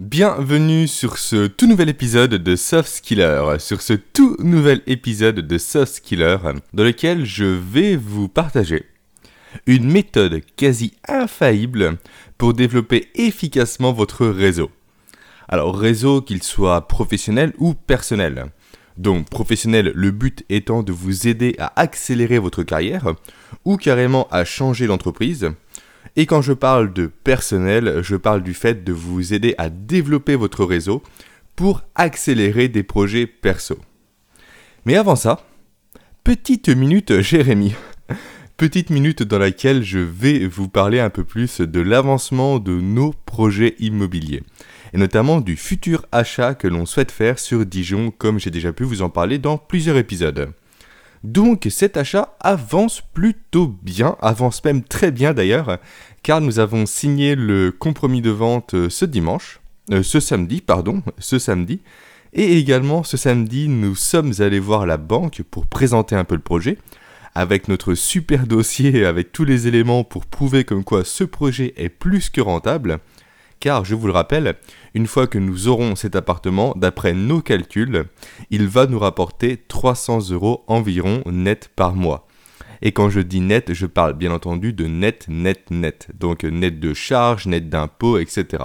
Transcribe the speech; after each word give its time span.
Bienvenue 0.00 0.88
sur 0.88 1.18
ce 1.18 1.46
tout 1.46 1.66
nouvel 1.66 1.90
épisode 1.90 2.30
de 2.30 2.56
Soft 2.56 2.88
Skiller, 2.88 3.56
sur 3.58 3.82
ce 3.82 3.92
tout 3.92 4.34
nouvel 4.38 4.80
épisode 4.86 5.40
de 5.40 5.58
Soft 5.58 5.96
Skiller, 5.96 6.38
dans 6.72 6.84
lequel 6.84 7.26
je 7.26 7.44
vais 7.44 7.96
vous 7.96 8.26
partager 8.26 8.86
une 9.66 9.92
méthode 9.92 10.40
quasi 10.56 10.94
infaillible 11.06 11.98
pour 12.38 12.54
développer 12.54 13.10
efficacement 13.14 13.92
votre 13.92 14.26
réseau. 14.26 14.70
Alors 15.50 15.76
réseau 15.76 16.22
qu'il 16.22 16.42
soit 16.42 16.88
professionnel 16.88 17.52
ou 17.58 17.74
personnel. 17.74 18.46
Donc 18.96 19.28
professionnel, 19.28 19.92
le 19.94 20.10
but 20.12 20.46
étant 20.48 20.82
de 20.82 20.92
vous 20.92 21.28
aider 21.28 21.56
à 21.58 21.78
accélérer 21.78 22.38
votre 22.38 22.62
carrière 22.62 23.14
ou 23.66 23.76
carrément 23.76 24.28
à 24.30 24.46
changer 24.46 24.86
d'entreprise. 24.86 25.50
Et 26.16 26.26
quand 26.26 26.42
je 26.42 26.52
parle 26.52 26.92
de 26.92 27.06
personnel, 27.06 28.00
je 28.02 28.16
parle 28.16 28.42
du 28.42 28.54
fait 28.54 28.84
de 28.84 28.92
vous 28.92 29.32
aider 29.32 29.54
à 29.58 29.70
développer 29.70 30.36
votre 30.36 30.64
réseau 30.64 31.02
pour 31.56 31.82
accélérer 31.94 32.68
des 32.68 32.82
projets 32.82 33.26
perso. 33.26 33.78
Mais 34.86 34.96
avant 34.96 35.16
ça, 35.16 35.44
petite 36.24 36.68
minute 36.68 37.20
Jérémy. 37.20 37.74
Petite 38.56 38.90
minute 38.90 39.22
dans 39.22 39.38
laquelle 39.38 39.82
je 39.82 39.98
vais 39.98 40.46
vous 40.46 40.68
parler 40.68 41.00
un 41.00 41.08
peu 41.08 41.24
plus 41.24 41.62
de 41.62 41.80
l'avancement 41.80 42.58
de 42.58 42.78
nos 42.78 43.14
projets 43.24 43.74
immobiliers 43.78 44.42
et 44.92 44.98
notamment 44.98 45.40
du 45.40 45.56
futur 45.56 46.04
achat 46.12 46.54
que 46.54 46.68
l'on 46.68 46.86
souhaite 46.86 47.10
faire 47.10 47.38
sur 47.38 47.64
Dijon 47.64 48.10
comme 48.10 48.38
j'ai 48.38 48.50
déjà 48.50 48.72
pu 48.72 48.84
vous 48.84 49.02
en 49.02 49.08
parler 49.08 49.38
dans 49.38 49.56
plusieurs 49.56 49.96
épisodes. 49.96 50.52
Donc 51.22 51.66
cet 51.68 51.98
achat 51.98 52.34
avance 52.40 53.02
plutôt 53.12 53.76
bien, 53.82 54.16
avance 54.22 54.64
même 54.64 54.82
très 54.82 55.10
bien 55.10 55.34
d'ailleurs, 55.34 55.78
car 56.22 56.40
nous 56.40 56.58
avons 56.58 56.86
signé 56.86 57.34
le 57.34 57.72
compromis 57.72 58.22
de 58.22 58.30
vente 58.30 58.74
euh, 58.74 58.88
ce 58.88 59.04
dimanche, 59.04 59.60
euh, 59.90 60.02
ce 60.02 60.18
samedi, 60.18 60.62
pardon, 60.62 61.02
ce 61.18 61.38
samedi, 61.38 61.80
et 62.32 62.56
également 62.56 63.02
ce 63.02 63.18
samedi 63.18 63.68
nous 63.68 63.94
sommes 63.94 64.32
allés 64.38 64.60
voir 64.60 64.86
la 64.86 64.96
banque 64.96 65.42
pour 65.50 65.66
présenter 65.66 66.14
un 66.14 66.24
peu 66.24 66.36
le 66.36 66.40
projet, 66.40 66.78
avec 67.34 67.68
notre 67.68 67.94
super 67.94 68.46
dossier 68.46 69.04
avec 69.04 69.30
tous 69.30 69.44
les 69.44 69.68
éléments 69.68 70.04
pour 70.04 70.24
prouver 70.24 70.64
comme 70.64 70.84
quoi 70.84 71.04
ce 71.04 71.24
projet 71.24 71.74
est 71.76 71.90
plus 71.90 72.30
que 72.30 72.40
rentable, 72.40 72.98
car 73.60 73.84
je 73.84 73.94
vous 73.94 74.06
le 74.06 74.12
rappelle, 74.12 74.56
une 74.94 75.06
fois 75.06 75.26
que 75.26 75.38
nous 75.38 75.68
aurons 75.68 75.94
cet 75.94 76.16
appartement, 76.16 76.74
d'après 76.76 77.12
nos 77.12 77.40
calculs, 77.40 78.06
il 78.50 78.66
va 78.66 78.86
nous 78.86 78.98
rapporter 78.98 79.58
300 79.68 80.30
euros 80.30 80.64
environ 80.66 81.22
net 81.26 81.70
par 81.76 81.94
mois. 81.94 82.26
Et 82.82 82.92
quand 82.92 83.10
je 83.10 83.20
dis 83.20 83.40
net, 83.40 83.74
je 83.74 83.86
parle 83.86 84.14
bien 84.14 84.32
entendu 84.32 84.72
de 84.72 84.86
net, 84.86 85.26
net, 85.28 85.70
net. 85.70 86.08
Donc 86.18 86.44
net 86.44 86.80
de 86.80 86.94
charges, 86.94 87.46
net 87.46 87.68
d'impôts, 87.68 88.18
etc. 88.18 88.64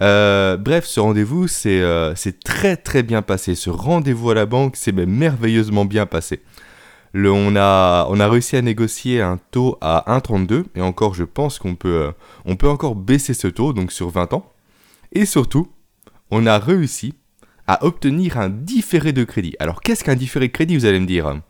Euh, 0.00 0.56
bref, 0.56 0.84
ce 0.86 1.00
rendez-vous, 1.00 1.46
euh, 1.66 2.12
c'est 2.16 2.42
très 2.42 2.76
très 2.76 3.02
bien 3.02 3.20
passé. 3.20 3.54
Ce 3.54 3.68
rendez-vous 3.68 4.30
à 4.30 4.34
la 4.34 4.46
banque, 4.46 4.76
c'est 4.76 4.92
merveilleusement 4.92 5.84
bien 5.84 6.06
passé 6.06 6.40
on, 7.24 7.56
a, 7.56 8.28
réussi 8.28 8.56
à 8.56 8.62
négocier 8.62 9.22
un 9.22 9.38
taux 9.50 9.78
à 9.80 10.04
1,32 10.18 10.64
et 10.74 10.80
encore 10.80 11.14
je 11.14 11.24
pense 11.24 11.58
qu'on 11.58 11.74
peut, 11.74 12.12
euh, 12.46 12.54
peut 12.54 12.68
encore 12.68 12.94
baisser 12.94 13.34
ce 13.34 13.48
taux, 13.48 13.72
donc 13.72 13.92
sur 13.92 14.10
20 14.10 14.34
ans. 14.34 14.52
Et 15.12 15.24
surtout, 15.24 15.68
on 16.30 16.46
a 16.46 16.58
réussi 16.58 17.14
à 17.66 17.84
obtenir 17.84 18.38
un 18.38 18.48
différé 18.48 19.12
de 19.12 19.24
crédit. 19.24 19.56
Alors 19.58 19.80
qu'est-ce 19.80 20.04
qu'un 20.04 20.14
différé 20.14 20.48
de 20.48 20.52
crédit, 20.52 20.76
vous 20.76 20.84
allez 20.84 21.00
me 21.00 21.06
dire? 21.06 21.40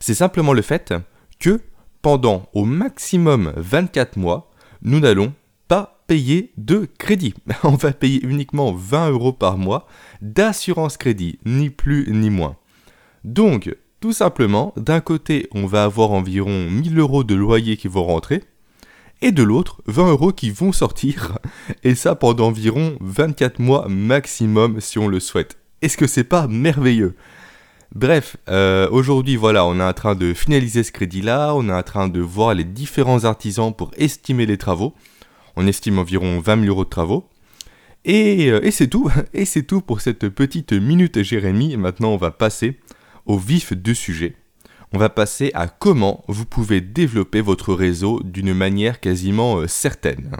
C'est 0.00 0.14
simplement 0.14 0.52
le 0.52 0.62
fait 0.62 0.94
que 1.40 1.60
pendant 2.02 2.48
au 2.52 2.64
maximum 2.64 3.52
24 3.56 4.16
mois, 4.16 4.50
nous 4.82 5.00
n'allons 5.00 5.32
pas 5.66 6.02
payer 6.06 6.52
de 6.56 6.88
crédit. 6.98 7.34
On 7.64 7.70
va 7.76 7.92
payer 7.92 8.24
uniquement 8.24 8.72
20 8.72 9.10
euros 9.10 9.32
par 9.32 9.58
mois 9.58 9.86
d'assurance 10.22 10.96
crédit, 10.96 11.38
ni 11.44 11.70
plus 11.70 12.06
ni 12.12 12.30
moins. 12.30 12.56
Donc, 13.24 13.74
tout 14.00 14.12
simplement, 14.12 14.72
d'un 14.76 15.00
côté, 15.00 15.48
on 15.52 15.66
va 15.66 15.84
avoir 15.84 16.12
environ 16.12 16.70
1000 16.70 16.98
euros 16.98 17.24
de 17.24 17.34
loyer 17.34 17.76
qui 17.76 17.88
vont 17.88 18.04
rentrer, 18.04 18.44
et 19.20 19.32
de 19.32 19.42
l'autre, 19.42 19.82
20 19.86 20.10
euros 20.10 20.32
qui 20.32 20.50
vont 20.50 20.72
sortir, 20.72 21.38
et 21.82 21.94
ça 21.94 22.14
pendant 22.14 22.46
environ 22.46 22.96
24 23.00 23.58
mois 23.58 23.88
maximum 23.88 24.80
si 24.80 24.98
on 24.98 25.08
le 25.08 25.18
souhaite. 25.18 25.58
Est-ce 25.82 25.96
que 25.96 26.06
c'est 26.06 26.24
pas 26.24 26.46
merveilleux? 26.46 27.16
Bref, 27.94 28.36
euh, 28.48 28.88
aujourd'hui 28.90 29.36
voilà, 29.36 29.64
on 29.64 29.80
est 29.80 29.84
en 29.84 29.92
train 29.92 30.14
de 30.14 30.34
finaliser 30.34 30.82
ce 30.84 30.92
crédit-là, 30.92 31.54
on 31.54 31.68
est 31.68 31.72
en 31.72 31.82
train 31.82 32.06
de 32.08 32.20
voir 32.20 32.54
les 32.54 32.64
différents 32.64 33.24
artisans 33.24 33.74
pour 33.74 33.90
estimer 33.96 34.46
les 34.46 34.58
travaux. 34.58 34.94
On 35.56 35.66
estime 35.66 35.98
environ 35.98 36.38
20 36.38 36.60
000 36.60 36.66
euros 36.66 36.84
de 36.84 36.90
travaux. 36.90 37.28
Et, 38.04 38.50
euh, 38.50 38.60
et 38.62 38.70
c'est 38.70 38.88
tout, 38.88 39.10
et 39.34 39.44
c'est 39.44 39.62
tout 39.64 39.80
pour 39.80 40.02
cette 40.02 40.28
petite 40.28 40.72
minute 40.72 41.22
Jérémy. 41.22 41.76
Maintenant 41.76 42.10
on 42.10 42.16
va 42.16 42.30
passer 42.30 42.78
au 43.28 43.38
vif 43.38 43.72
du 43.72 43.94
sujet, 43.94 44.34
on 44.92 44.98
va 44.98 45.10
passer 45.10 45.50
à 45.54 45.68
comment 45.68 46.24
vous 46.28 46.46
pouvez 46.46 46.80
développer 46.80 47.40
votre 47.40 47.74
réseau 47.74 48.20
d'une 48.24 48.54
manière 48.54 49.00
quasiment 49.00 49.58
euh, 49.58 49.66
certaine. 49.66 50.32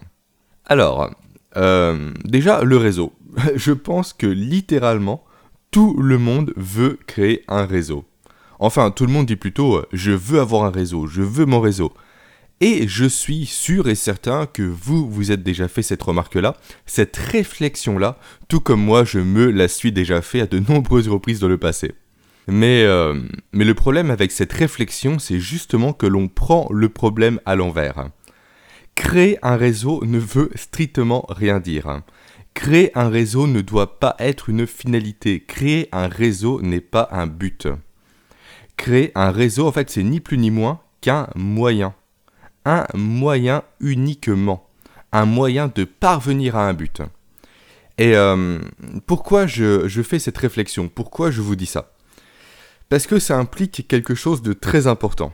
Alors, 0.65 1.11
euh, 1.57 2.13
déjà 2.25 2.65
le 2.65 2.79
réseau. 2.79 3.13
Je 3.55 3.73
pense 3.73 4.13
que 4.15 4.27
littéralement, 4.27 5.23
tout 5.71 6.01
le 6.01 6.19
monde 6.19 6.53
veut 6.57 6.99
créer 7.07 7.45
un 7.47 7.67
réseau. 7.67 8.05
Enfin, 8.59 8.91
tout 8.91 9.07
le 9.07 9.13
monde 9.13 9.27
dit 9.27 9.37
plutôt 9.37 9.77
euh, 9.77 9.87
je 9.93 10.11
veux 10.11 10.41
avoir 10.41 10.65
un 10.65 10.71
réseau, 10.71 11.07
je 11.07 11.23
veux 11.23 11.45
mon 11.45 11.61
réseau. 11.61 11.93
Et 12.61 12.89
je 12.89 13.05
suis 13.05 13.47
sûr 13.47 13.89
et 13.89 13.95
certain 13.95 14.47
que 14.47 14.63
vous, 14.63 15.09
vous 15.09 15.31
êtes 15.31 15.45
déjà 15.45 15.69
fait 15.69 15.83
cette 15.83 16.03
remarque-là, 16.03 16.57
cette 16.87 17.17
réflexion-là, 17.17 18.19
tout 18.49 18.59
comme 18.61 18.83
moi, 18.83 19.05
je 19.05 19.21
me 19.21 19.51
la 19.51 19.69
suis 19.69 19.93
déjà 19.93 20.23
fait 20.23 20.41
à 20.41 20.47
de 20.47 20.59
nombreuses 20.59 21.07
reprises 21.07 21.39
dans 21.39 21.49
le 21.49 21.59
passé. 21.59 21.93
Mais, 22.49 22.83
euh, 22.85 23.21
mais 23.53 23.67
le 23.67 23.75
problème 23.75 24.11
avec 24.11 24.33
cette 24.33 24.53
réflexion, 24.55 25.19
c'est 25.19 25.39
justement 25.39 25.93
que 25.93 26.07
l'on 26.07 26.29
prend 26.29 26.67
le 26.71 26.89
problème 26.89 27.41
à 27.45 27.57
l'envers. 27.57 28.09
Créer 28.95 29.39
un 29.43 29.57
réseau 29.57 30.03
ne 30.07 30.19
veut 30.19 30.51
strictement 30.55 31.27
rien 31.29 31.61
dire. 31.61 32.01
Créer 32.55 32.91
un 32.99 33.11
réseau 33.11 33.47
ne 33.47 33.61
doit 33.61 34.01
pas 34.01 34.17
être 34.19 34.49
une 34.49 34.67
finalité. 34.67 35.45
Créer 35.47 35.89
un 35.93 36.09
réseau 36.09 36.63
n'est 36.63 36.81
pas 36.81 37.09
un 37.13 37.27
but. 37.27 37.69
Créer 38.79 39.13
un 39.15 39.31
réseau, 39.31 39.69
en 39.69 39.73
fait, 39.73 39.91
c'est 39.91 40.03
ni 40.03 40.21
plus 40.21 40.39
ni 40.39 40.51
moins 40.51 40.81
qu'un 41.03 41.29
moyen. 41.37 41.95
Un 42.65 42.87
moyen 42.95 43.63
uniquement. 43.79 44.67
Un 45.13 45.27
moyen 45.27 45.71
de 45.73 45.85
parvenir 45.85 46.57
à 46.57 46.67
un 46.67 46.73
but. 46.73 47.03
Et 47.99 48.17
euh, 48.17 48.59
pourquoi 49.07 49.47
je 49.47 50.03
fais 50.03 50.19
cette 50.19 50.39
réflexion? 50.39 50.89
Pourquoi 50.89 51.31
je 51.31 51.43
vous 51.43 51.57
dis 51.57 51.67
ça? 51.67 51.93
Parce 52.89 53.07
que 53.07 53.19
ça 53.19 53.39
implique 53.39 53.87
quelque 53.89 54.15
chose 54.15 54.43
de 54.43 54.53
très 54.53 54.87
important. 54.87 55.33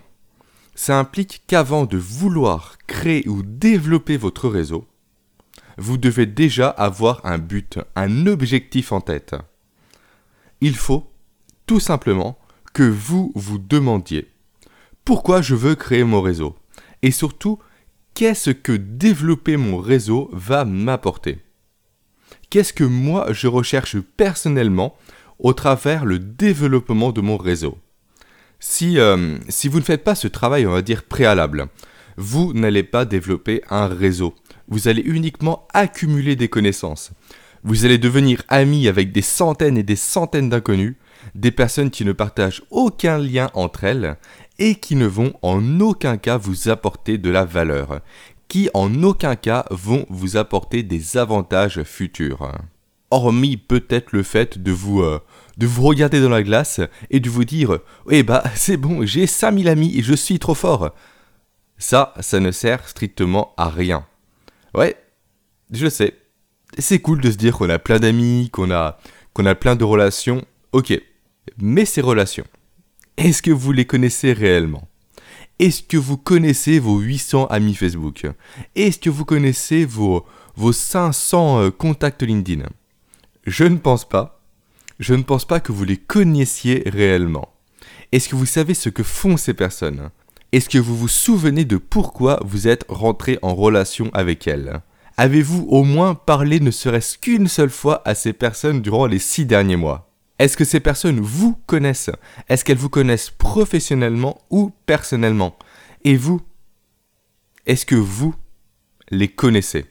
Ça 0.75 0.99
implique 0.99 1.43
qu'avant 1.47 1.85
de 1.85 1.97
vouloir 1.97 2.79
créer 2.87 3.29
ou 3.29 3.43
développer 3.43 4.17
votre 4.17 4.49
réseau, 4.49 4.87
vous 5.79 5.97
devez 5.99 6.27
déjà 6.27 6.69
avoir 6.69 7.25
un 7.25 7.39
but, 7.39 7.79
un 7.97 8.27
objectif 8.27 8.93
en 8.93 9.01
tête. 9.01 9.35
Il 10.61 10.77
faut 10.77 11.11
tout 11.67 11.81
simplement 11.81 12.39
que 12.73 12.83
vous 12.83 13.33
vous 13.35 13.59
demandiez 13.59 14.35
pourquoi 15.05 15.43
je 15.43 15.55
veux 15.55 15.75
créer 15.75 16.03
mon 16.03 16.23
réseau? 16.23 16.57
Et 17.03 17.11
surtout 17.11 17.59
qu'est-ce 18.15 18.51
que 18.51 18.73
développer 18.73 19.59
mon 19.59 19.77
réseau 19.77 20.31
va 20.33 20.65
m'apporter? 20.65 21.41
Qu'est-ce 22.49 22.73
que 22.73 22.85
moi 22.85 23.27
je 23.31 23.47
recherche 23.47 23.99
personnellement 24.17 24.97
au 25.39 25.53
travers 25.53 26.05
le 26.05 26.19
développement 26.19 27.13
de 27.13 27.21
mon 27.21 27.37
réseau. 27.37 27.79
Si, 28.61 28.99
euh, 28.99 29.37
si 29.49 29.69
vous 29.69 29.79
ne 29.79 29.85
faites 29.85 30.05
pas 30.05 30.15
ce 30.15 30.29
travail, 30.29 30.67
on 30.67 30.73
va 30.73 30.83
dire, 30.83 31.03
préalable, 31.03 31.69
vous 32.17 32.53
n'allez 32.55 32.83
pas 32.83 33.05
développer 33.05 33.63
un 33.71 33.87
réseau. 33.87 34.35
Vous 34.69 34.89
allez 34.89 35.03
uniquement 35.03 35.67
accumuler 35.75 36.37
des 36.37 36.49
connaissances. 36.49 37.11
Vous 37.63 37.85
allez 37.85 37.99
devenir 37.99 38.43
ami 38.49 38.89
avec 38.89 39.13
des 39.13 39.23
centaines 39.23 39.79
et 39.79 39.83
des 39.83 39.97
centaines 39.97 40.51
d'inconnus, 40.51 40.97
des 41.35 41.51
personnes 41.51 41.91
qui 41.91 42.05
ne 42.05 42.13
partagent 42.13 42.63
aucun 42.71 43.19
lien 43.19 43.51
entre 43.55 43.85
elles 43.85 44.17
et 44.59 44.75
qui 44.75 44.97
ne 44.97 45.07
vont 45.07 45.33
en 45.43 45.81
aucun 45.81 46.17
cas 46.17 46.37
vous 46.37 46.69
apporter 46.69 47.19
de 47.19 47.31
la 47.31 47.45
valeur, 47.45 48.01
qui 48.49 48.69
en 48.75 49.03
aucun 49.03 49.35
cas 49.35 49.65
vont 49.71 50.07
vous 50.11 50.37
apporter 50.37 50.83
des 50.83 51.17
avantages 51.17 51.83
futurs 51.83 52.53
hormis 53.11 53.57
peut-être 53.57 54.13
le 54.13 54.23
fait 54.23 54.59
de 54.59 54.73
vous, 54.73 55.03
euh, 55.03 55.21
de 55.57 55.67
vous 55.67 55.83
regarder 55.83 56.21
dans 56.21 56.29
la 56.29 56.43
glace 56.43 56.81
et 57.11 57.21
de 57.21 57.31
vous 57.31 57.45
dire 57.45 57.79
Eh 58.11 58.23
bah, 58.23 58.45
c'est 58.55 58.77
bon, 58.77 59.05
j'ai 59.07 59.27
5000 59.27 59.69
amis 59.69 59.97
et 59.97 60.03
je 60.03 60.15
suis 60.15 60.39
trop 60.39 60.55
fort. 60.55 60.95
Ça, 61.79 62.15
ça 62.21 62.41
ne 62.41 62.51
sert 62.51 62.89
strictement 62.89 63.53
à 63.57 63.69
rien. 63.69 64.07
Ouais, 64.75 64.97
je 65.71 65.89
sais. 65.89 66.15
C'est 66.79 67.01
cool 67.01 67.21
de 67.21 67.31
se 67.31 67.37
dire 67.37 67.57
qu'on 67.57 67.71
a 67.71 67.79
plein 67.79 67.99
d'amis, 67.99 68.51
qu'on 68.51 68.71
a, 68.71 68.99
qu'on 69.33 69.47
a 69.47 69.55
plein 69.55 69.77
de 69.77 69.85
relations. 69.85 70.45
Ok. 70.73 70.99
Mais 71.59 71.85
ces 71.85 72.01
relations, 72.01 72.45
est-ce 73.17 73.43
que 73.43 73.51
vous 73.51 73.73
les 73.73 73.85
connaissez 73.85 74.33
réellement? 74.33 74.89
Est-ce 75.61 75.83
que 75.83 75.97
vous 75.97 76.17
connaissez 76.17 76.81
vos 76.81 76.99
800 76.99 77.47
amis 77.47 77.75
Facebook? 77.75 78.27
Est-ce 78.75 78.99
que 78.99 79.11
vous 79.11 79.25
connaissez 79.25 79.85
vos, 79.85 80.27
vos 80.57 80.73
500 80.73 81.61
euh, 81.61 81.71
contacts 81.71 82.23
LinkedIn? 82.23 82.65
Je 83.47 83.65
ne 83.65 83.77
pense 83.77 84.09
pas. 84.09 84.41
Je 84.99 85.15
ne 85.15 85.23
pense 85.23 85.45
pas 85.45 85.61
que 85.61 85.73
vous 85.73 85.85
les 85.85 85.97
connaissiez 85.97 86.83
réellement. 86.87 87.53
Est-ce 88.13 88.29
que 88.29 88.37
vous 88.37 88.47
savez 88.47 88.75
ce 88.75 88.89
que 88.89 89.03
font 89.03 89.37
ces 89.37 89.55
personnes? 89.55 90.11
Est-ce 90.53 90.69
que 90.69 90.79
vous 90.79 90.97
vous 90.97 91.09
souvenez 91.09 91.65
de 91.65 91.77
pourquoi 91.77 92.41
vous 92.45 92.69
êtes 92.69 92.87
rentré 92.89 93.39
en 93.43 93.55
relation 93.55 94.11
avec 94.15 94.47
elles? 94.47 94.81
Avez-vous 95.17 95.67
au 95.69 95.85
moins 95.85 96.15
parlé 96.15 96.61
ne 96.61 96.71
serait-ce 96.71 97.19
qu'une 97.19 97.49
seule 97.49 97.71
fois 97.71 98.03
à 98.05 98.15
ces 98.15 98.33
personnes 98.33 98.81
durant 98.81 99.07
les 99.07 99.19
six 99.19 99.47
derniers 99.47 99.77
mois? 99.77 100.11
Est-ce 100.39 100.57
que 100.57 100.65
ces 100.65 100.81
personnes 100.81 101.21
vous 101.21 101.57
connaissent? 101.67 102.11
Est-ce 102.49 102.65
qu'elles 102.65 102.79
vous 102.79 102.89
connaissent 102.89 103.31
professionnellement 103.31 104.41
ou 104.51 104.73
personnellement? 104.87 105.57
Et 106.05 106.17
vous 106.17 106.41
Est-ce 107.67 107.87
que 107.87 107.95
vous 107.95 108.35
les 109.11 109.29
connaissez? 109.29 109.87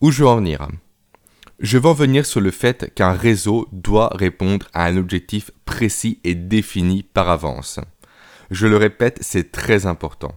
Où 0.00 0.10
je 0.10 0.22
veux 0.22 0.28
en 0.28 0.36
venir? 0.36 0.68
Je 1.62 1.78
veux 1.78 1.90
en 1.90 1.94
venir 1.94 2.26
sur 2.26 2.40
le 2.40 2.50
fait 2.50 2.92
qu'un 2.92 3.12
réseau 3.12 3.68
doit 3.70 4.10
répondre 4.16 4.66
à 4.72 4.86
un 4.86 4.96
objectif 4.96 5.52
précis 5.64 6.18
et 6.24 6.34
défini 6.34 7.04
par 7.04 7.30
avance. 7.30 7.78
Je 8.50 8.66
le 8.66 8.76
répète, 8.76 9.18
c'est 9.20 9.52
très 9.52 9.86
important. 9.86 10.36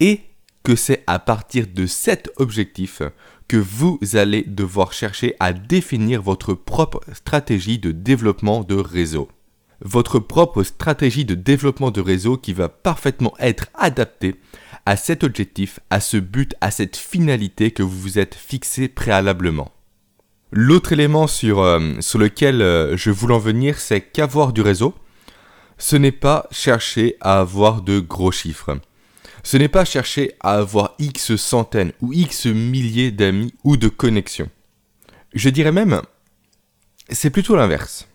Et 0.00 0.22
que 0.62 0.74
c'est 0.74 1.04
à 1.06 1.18
partir 1.18 1.66
de 1.66 1.84
cet 1.84 2.30
objectif 2.36 3.02
que 3.46 3.58
vous 3.58 3.98
allez 4.14 4.42
devoir 4.42 4.94
chercher 4.94 5.34
à 5.38 5.52
définir 5.52 6.22
votre 6.22 6.54
propre 6.54 7.02
stratégie 7.12 7.78
de 7.78 7.92
développement 7.92 8.62
de 8.62 8.74
réseau. 8.74 9.28
Votre 9.82 10.18
propre 10.18 10.62
stratégie 10.62 11.26
de 11.26 11.34
développement 11.34 11.90
de 11.90 12.00
réseau 12.00 12.38
qui 12.38 12.54
va 12.54 12.70
parfaitement 12.70 13.34
être 13.38 13.66
adaptée 13.74 14.36
à 14.86 14.96
cet 14.96 15.24
objectif, 15.24 15.78
à 15.90 16.00
ce 16.00 16.16
but, 16.16 16.54
à 16.62 16.70
cette 16.70 16.96
finalité 16.96 17.70
que 17.70 17.82
vous 17.82 17.98
vous 17.98 18.18
êtes 18.18 18.34
fixé 18.34 18.88
préalablement. 18.88 19.72
L'autre 20.50 20.92
élément 20.92 21.26
sur, 21.26 21.60
euh, 21.60 21.78
lequel 22.14 22.62
euh, 22.62 22.96
je 22.96 23.10
voulais 23.10 23.34
en 23.34 23.38
venir, 23.38 23.78
c'est 23.78 24.00
qu'avoir 24.00 24.52
du 24.52 24.62
réseau, 24.62 24.94
ce 25.76 25.96
n'est 25.96 26.12
pas 26.12 26.46
chercher 26.50 27.16
à 27.20 27.40
avoir 27.40 27.82
de 27.82 28.00
gros 28.00 28.32
chiffres. 28.32 28.78
Ce 29.42 29.56
n'est 29.56 29.68
pas 29.68 29.84
chercher 29.84 30.32
à 30.40 30.54
avoir 30.54 30.94
X 30.98 31.36
centaines 31.36 31.92
ou 32.00 32.12
X 32.12 32.46
milliers 32.46 33.10
d'amis 33.10 33.54
ou 33.64 33.76
de 33.76 33.88
connexions. 33.88 34.50
Je 35.34 35.50
dirais 35.50 35.72
même, 35.72 36.02
c'est 37.10 37.30
plutôt 37.30 37.54
l'inverse. 37.54 38.08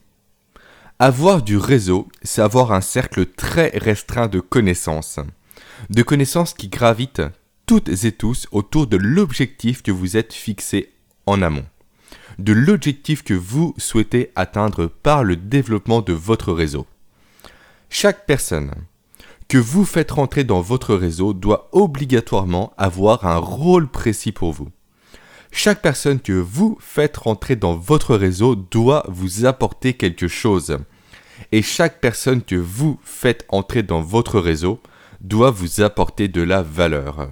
Avoir 1.00 1.42
du 1.42 1.58
réseau, 1.58 2.08
c'est 2.24 2.42
avoir 2.42 2.72
un 2.72 2.82
cercle 2.82 3.26
très 3.26 3.70
restreint 3.76 4.28
de 4.28 4.40
connaissances 4.40 5.20
de 5.90 6.04
connaissances 6.04 6.54
qui 6.54 6.68
gravitent 6.68 7.24
toutes 7.66 7.90
et 8.06 8.12
tous 8.12 8.48
autour 8.52 8.88
de 8.88 8.98
l'objectif 8.98 9.84
que 9.84 9.92
vous 9.92 10.18
êtes 10.18 10.34
fixé 10.34 10.94
en 11.26 11.42
amont, 11.42 11.66
de 12.40 12.54
l'objectif 12.54 13.24
que 13.24 13.34
vous 13.34 13.74
souhaitez 13.78 14.32
atteindre 14.36 14.88
par 14.88 15.24
le 15.24 15.36
développement 15.36 16.02
de 16.02 16.14
votre 16.14 16.54
réseau. 16.54 16.86
Chaque 17.90 18.26
personne 18.26 18.72
que 19.48 19.58
vous 19.58 19.86
faites 19.86 20.12
rentrer 20.12 20.44
dans 20.44 20.62
votre 20.62 20.96
réseau 20.96 21.34
doit 21.34 21.70
obligatoirement 21.74 22.74
avoir 22.78 23.26
un 23.26 23.38
rôle 23.38 23.88
précis 23.88 24.32
pour 24.32 24.52
vous. 24.52 24.70
Chaque 25.52 25.82
personne 25.82 26.20
que 26.20 26.34
vous 26.34 26.78
faites 26.80 27.18
rentrer 27.18 27.56
dans 27.56 27.76
votre 27.76 28.16
réseau 28.16 28.56
doit 28.56 29.06
vous 29.08 29.46
apporter 29.46 29.94
quelque 29.94 30.28
chose. 30.28 30.80
Et 31.52 31.62
chaque 31.62 32.02
personne 32.02 32.42
que 32.42 32.56
vous 32.56 33.00
faites 33.04 33.46
entrer 33.50 33.84
dans 33.84 34.02
votre 34.02 34.40
réseau 34.40 34.80
doit 35.22 35.52
vous 35.52 35.82
apporter 35.82 36.28
de 36.28 36.42
la 36.42 36.64
valeur. 36.64 37.30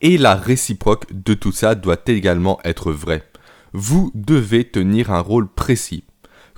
Et 0.00 0.16
la 0.16 0.36
réciproque 0.36 1.06
de 1.10 1.34
tout 1.34 1.52
ça 1.52 1.74
doit 1.74 2.00
également 2.06 2.60
être 2.64 2.92
vraie. 2.92 3.29
Vous 3.72 4.10
devez 4.14 4.64
tenir 4.64 5.10
un 5.10 5.20
rôle 5.20 5.48
précis. 5.48 6.04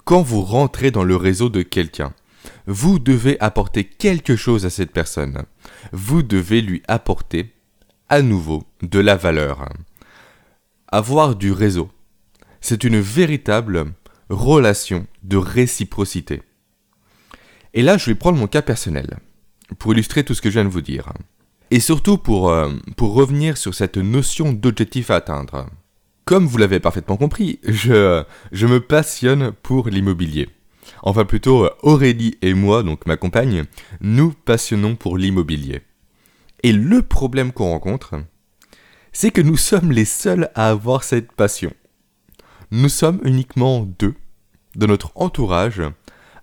Quand 0.05 0.23
vous 0.23 0.43
rentrez 0.43 0.91
dans 0.91 1.05
le 1.05 1.17
réseau 1.17 1.49
de 1.49 1.63
quelqu'un, 1.63 2.13
vous 2.67 2.99
devez 2.99 3.39
apporter 3.41 3.85
quelque 3.85 4.37
chose 4.37 4.67
à 4.67 4.71
cette 4.71 4.93
personne. 4.93 5.45
Vous 5.93 6.23
devez 6.23 6.61
lui 6.61 6.83
apporter 6.89 7.53
à 8.09 8.23
nouveau 8.23 8.65
de 8.83 8.99
la 8.99 9.17
valeur. 9.17 9.69
Avoir 10.89 11.37
du 11.37 11.53
réseau, 11.53 11.91
c'est 12.61 12.85
une 12.85 13.01
véritable 13.01 13.93
relation 14.29 15.07
de 15.23 15.37
réciprocité. 15.37 16.43
Et 17.75 17.83
là, 17.83 17.97
je 17.97 18.07
vais 18.07 18.15
prendre 18.15 18.39
mon 18.39 18.47
cas 18.47 18.63
personnel 18.63 19.19
pour 19.79 19.93
illustrer 19.93 20.25
tout 20.25 20.35
ce 20.35 20.43
que 20.43 20.51
je 20.51 20.55
viens 20.55 20.65
de 20.65 20.69
vous 20.69 20.83
dire. 20.83 21.13
Et 21.71 21.81
surtout 21.81 22.19
pour, 22.19 22.51
euh, 22.51 22.71
pour 22.97 23.15
revenir 23.15 23.57
sur 23.57 23.75
cette 23.75 23.97
notion 23.97 24.53
d'objectif 24.53 25.11
à 25.11 25.17
atteindre. 25.17 25.67
Comme 26.25 26.47
vous 26.47 26.59
l'avez 26.59 26.81
parfaitement 26.81 27.17
compris, 27.17 27.59
je, 27.65 28.23
je 28.53 28.67
me 28.67 28.81
passionne 28.81 29.53
pour 29.63 29.89
l'immobilier. 29.89 30.49
Enfin 31.03 31.25
plutôt, 31.25 31.69
Aurélie 31.83 32.39
et 32.43 32.55
moi, 32.55 32.83
donc 32.83 33.07
ma 33.07 33.17
compagne, 33.17 33.65
nous 34.01 34.33
passionnons 34.33 34.95
pour 34.95 35.19
l'immobilier. 35.19 35.83
Et 36.63 36.73
le 36.73 37.03
problème 37.03 37.53
qu'on 37.53 37.71
rencontre, 37.71 38.15
c'est 39.13 39.31
que 39.31 39.41
nous 39.41 39.57
sommes 39.57 39.91
les 39.91 40.05
seuls 40.05 40.51
à 40.55 40.71
avoir 40.71 41.03
cette 41.03 41.33
passion. 41.33 41.73
Nous 42.71 42.89
sommes 42.89 43.21
uniquement 43.25 43.81
deux, 43.99 44.15
de 44.77 44.87
notre 44.87 45.13
entourage, 45.17 45.83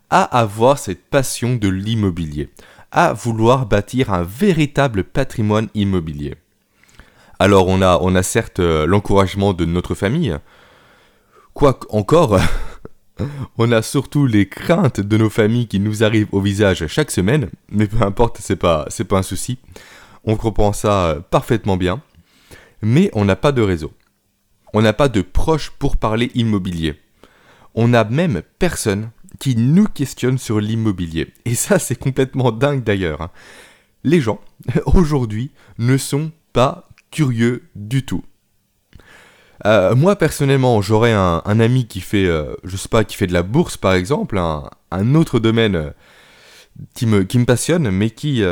à 0.10 0.24
avoir 0.24 0.78
cette 0.78 1.06
passion 1.06 1.56
de 1.56 1.70
l'immobilier 1.70 2.50
à 2.92 3.14
vouloir 3.14 3.66
bâtir 3.66 4.12
un 4.12 4.24
véritable 4.24 5.04
patrimoine 5.04 5.70
immobilier. 5.74 6.36
Alors 7.42 7.70
on 7.70 7.82
a, 7.82 7.98
on 8.02 8.16
a 8.16 8.24
certes 8.24 8.60
euh, 8.60 8.86
l'encouragement 8.86 9.54
de 9.54 9.64
notre 9.64 9.96
famille, 9.96 10.36
quoique 11.54 11.88
encore, 11.90 12.38
on 13.58 13.72
a 13.72 13.82
surtout 13.82 14.26
les 14.26 14.50
craintes 14.50 15.00
de 15.00 15.18
nos 15.18 15.30
familles 15.30 15.68
qui 15.68 15.80
nous 15.80 16.04
arrivent 16.04 16.28
au 16.34 16.42
visage 16.42 16.86
chaque 16.88 17.12
semaine, 17.12 17.50
mais 17.72 17.88
peu 17.88 18.04
importe, 18.04 18.40
c'est 18.42 18.58
pas, 18.58 18.86
c'est 18.90 19.06
pas 19.06 19.20
un 19.20 19.24
souci. 19.24 19.58
On 20.26 20.36
comprend 20.36 20.74
ça 20.74 21.06
euh, 21.06 21.20
parfaitement 21.22 21.78
bien, 21.78 22.02
mais 22.82 23.10
on 23.14 23.24
n'a 23.24 23.38
pas 23.38 23.54
de 23.54 23.62
réseau. 23.62 23.94
On 24.74 24.82
n'a 24.82 24.94
pas 24.94 25.08
de 25.08 25.22
proches 25.22 25.72
pour 25.80 25.96
parler 25.96 26.32
immobilier. 26.36 27.00
On 27.74 27.88
n'a 27.88 28.04
même 28.04 28.42
personne 28.60 29.12
qui 29.40 29.56
nous 29.56 29.86
questionnent 29.88 30.38
sur 30.38 30.60
l'immobilier. 30.60 31.34
Et 31.46 31.56
ça, 31.56 31.80
c'est 31.80 31.96
complètement 31.96 32.52
dingue 32.52 32.84
d'ailleurs. 32.84 33.22
Hein. 33.22 33.32
Les 34.04 34.20
gens, 34.20 34.42
aujourd'hui, 34.86 35.52
ne 35.78 35.96
sont 35.96 36.32
pas 36.52 36.89
curieux 37.12 37.64
du 37.76 38.06
tout. 38.06 38.24
Euh, 39.66 39.94
moi 39.96 40.16
personnellement, 40.16 40.82
j'aurais 40.82 41.12
un, 41.12 41.42
ami 41.60 41.86
qui 41.86 42.00
fait, 42.00 42.26
euh, 42.26 42.56
je 42.64 42.78
sais 42.78 42.88
pas, 42.88 43.04
qui 43.04 43.18
fait 43.18 43.28
de 43.28 43.34
la 43.34 43.44
bourse 43.44 43.78
par 43.78 43.94
exemple, 43.94 44.38
un, 44.38 45.16
autre 45.16 45.40
domaine 45.40 45.76
euh, 45.76 45.92
qui, 46.94 47.06
me, 47.06 47.46
passionne, 47.46 47.90
mais 47.92 48.10
qui, 48.10 48.44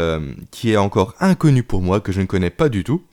qui 0.52 0.72
est 0.72 0.78
encore 0.78 1.16
inconnu 1.20 1.64
pour 1.64 1.82
moi, 1.82 2.02
que 2.02 2.12
je 2.12 2.20
ne 2.20 2.26
connais 2.26 2.50
pas 2.50 2.68
du 2.68 2.84
tout. 2.84 3.04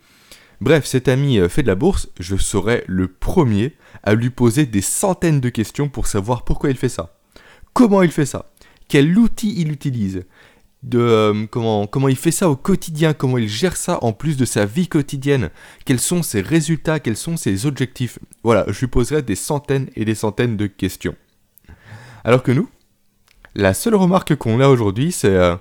Bref, 0.61 0.87
cet 0.87 1.09
ami 1.09 1.39
fait 1.49 1.63
de 1.63 1.69
la 1.69 1.75
bourse, 1.75 2.09
je 2.19 2.37
serais 2.37 2.85
le 2.87 3.09
premier 3.09 3.77
à 4.03 4.15
lui 4.15 4.31
poser 4.31 4.67
des 4.67 4.81
centaines 4.81 5.41
de 5.41 5.49
questions 5.51 5.89
pour 5.89 6.07
savoir 6.07 6.45
pourquoi 6.45 6.71
il 6.71 6.77
fait 6.77 6.89
ça 6.89 7.15
comment 7.75 8.03
il 8.03 8.11
fait 8.11 8.25
ça, 8.25 8.51
quel 8.89 9.19
outil 9.19 9.55
il 9.59 9.71
utilise, 9.71 10.25
euh, 10.95 11.47
comment, 11.51 11.87
comment 11.87 12.09
il 12.09 12.17
fait 12.17 12.31
ça 12.31 12.49
au 12.49 12.57
quotidien, 12.57 13.15
comment 13.15 13.39
il 13.39 13.49
gère 13.49 13.77
ça 13.77 13.99
en 14.03 14.13
plus 14.13 14.37
de 14.37 14.45
sa 14.45 14.67
vie 14.67 14.89
quotidienne, 14.89 15.51
quels 15.85 16.01
sont 16.01 16.23
ses 16.23 16.41
résultats, 16.41 17.01
quels 17.01 17.17
sont 17.17 17.37
ses 17.37 17.67
objectifs? 17.67 18.19
Voilà, 18.43 18.65
je 18.69 18.81
lui 18.81 18.87
poserai 18.89 19.23
des 19.23 19.37
centaines 19.37 19.89
et 19.97 20.05
des 20.05 20.15
centaines 20.15 20.57
de 20.57 20.67
questions. 20.67 21.15
Alors 22.25 22.43
que 22.43 22.53
nous, 22.53 22.69
la 23.55 23.75
seule 23.75 23.95
remarque 23.95 24.35
qu'on 24.37 24.61
a 24.61 24.69
aujourd'hui, 24.69 25.13
c'est 25.13 25.29
euh, 25.29 25.57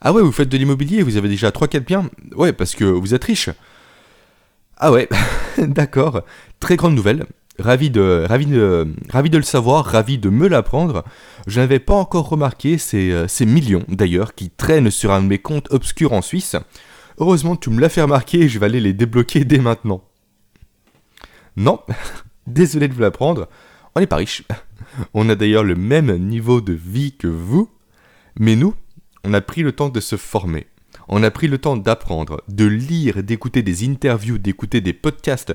Ah 0.00 0.12
ouais, 0.12 0.22
vous 0.22 0.32
faites 0.32 0.48
de 0.48 0.56
l'immobilier, 0.56 1.02
vous 1.02 1.16
avez 1.16 1.28
déjà 1.28 1.50
3-4 1.50 1.80
biens? 1.80 2.10
Ouais, 2.34 2.52
parce 2.52 2.74
que 2.74 2.84
vous 2.84 3.14
êtes 3.14 3.24
riche. 3.24 3.50
Ah 4.76 4.92
ouais, 4.92 5.08
d'accord. 5.58 6.22
Très 6.60 6.76
grande 6.76 6.94
nouvelle. 6.94 7.26
Ravi 7.58 7.90
de, 7.90 8.26
le 8.28 9.42
savoir, 9.42 9.84
ravi 9.84 10.18
de 10.18 10.30
me 10.30 10.48
l'apprendre. 10.48 11.04
Je 11.46 11.60
n'avais 11.60 11.80
pas 11.80 11.94
encore 11.94 12.28
remarqué 12.28 12.78
ces, 12.78 13.10
euh, 13.10 13.26
ces 13.26 13.46
millions 13.46 13.84
d'ailleurs 13.88 14.34
qui 14.34 14.50
traînent 14.50 14.90
sur 14.90 15.12
un 15.12 15.22
de 15.22 15.26
mes 15.26 15.38
comptes 15.38 15.72
obscurs 15.72 16.12
en 16.12 16.22
Suisse. 16.22 16.56
Heureusement 17.18 17.56
tu 17.56 17.70
me 17.70 17.80
l'as 17.80 17.88
fait 17.88 18.02
remarquer 18.02 18.42
et 18.42 18.48
je 18.48 18.58
vais 18.58 18.66
aller 18.66 18.80
les 18.80 18.92
débloquer 18.92 19.44
dès 19.44 19.58
maintenant. 19.58 20.04
Non, 21.56 21.80
désolé 22.46 22.86
de 22.86 22.94
vous 22.94 23.00
l'apprendre, 23.00 23.48
on 23.94 24.00
n'est 24.00 24.06
pas 24.06 24.16
riche. 24.16 24.44
On 25.14 25.28
a 25.28 25.34
d'ailleurs 25.34 25.64
le 25.64 25.74
même 25.74 26.16
niveau 26.16 26.60
de 26.60 26.72
vie 26.72 27.12
que 27.12 27.28
vous, 27.28 27.68
mais 28.38 28.56
nous, 28.56 28.74
on 29.22 29.34
a 29.34 29.40
pris 29.40 29.62
le 29.62 29.72
temps 29.72 29.90
de 29.90 30.00
se 30.00 30.16
former. 30.16 30.66
On 31.08 31.22
a 31.22 31.30
pris 31.30 31.48
le 31.48 31.58
temps 31.58 31.76
d'apprendre, 31.76 32.42
de 32.48 32.64
lire, 32.64 33.22
d'écouter 33.22 33.62
des 33.62 33.86
interviews, 33.86 34.38
d'écouter 34.38 34.80
des 34.80 34.92
podcasts, 34.92 35.54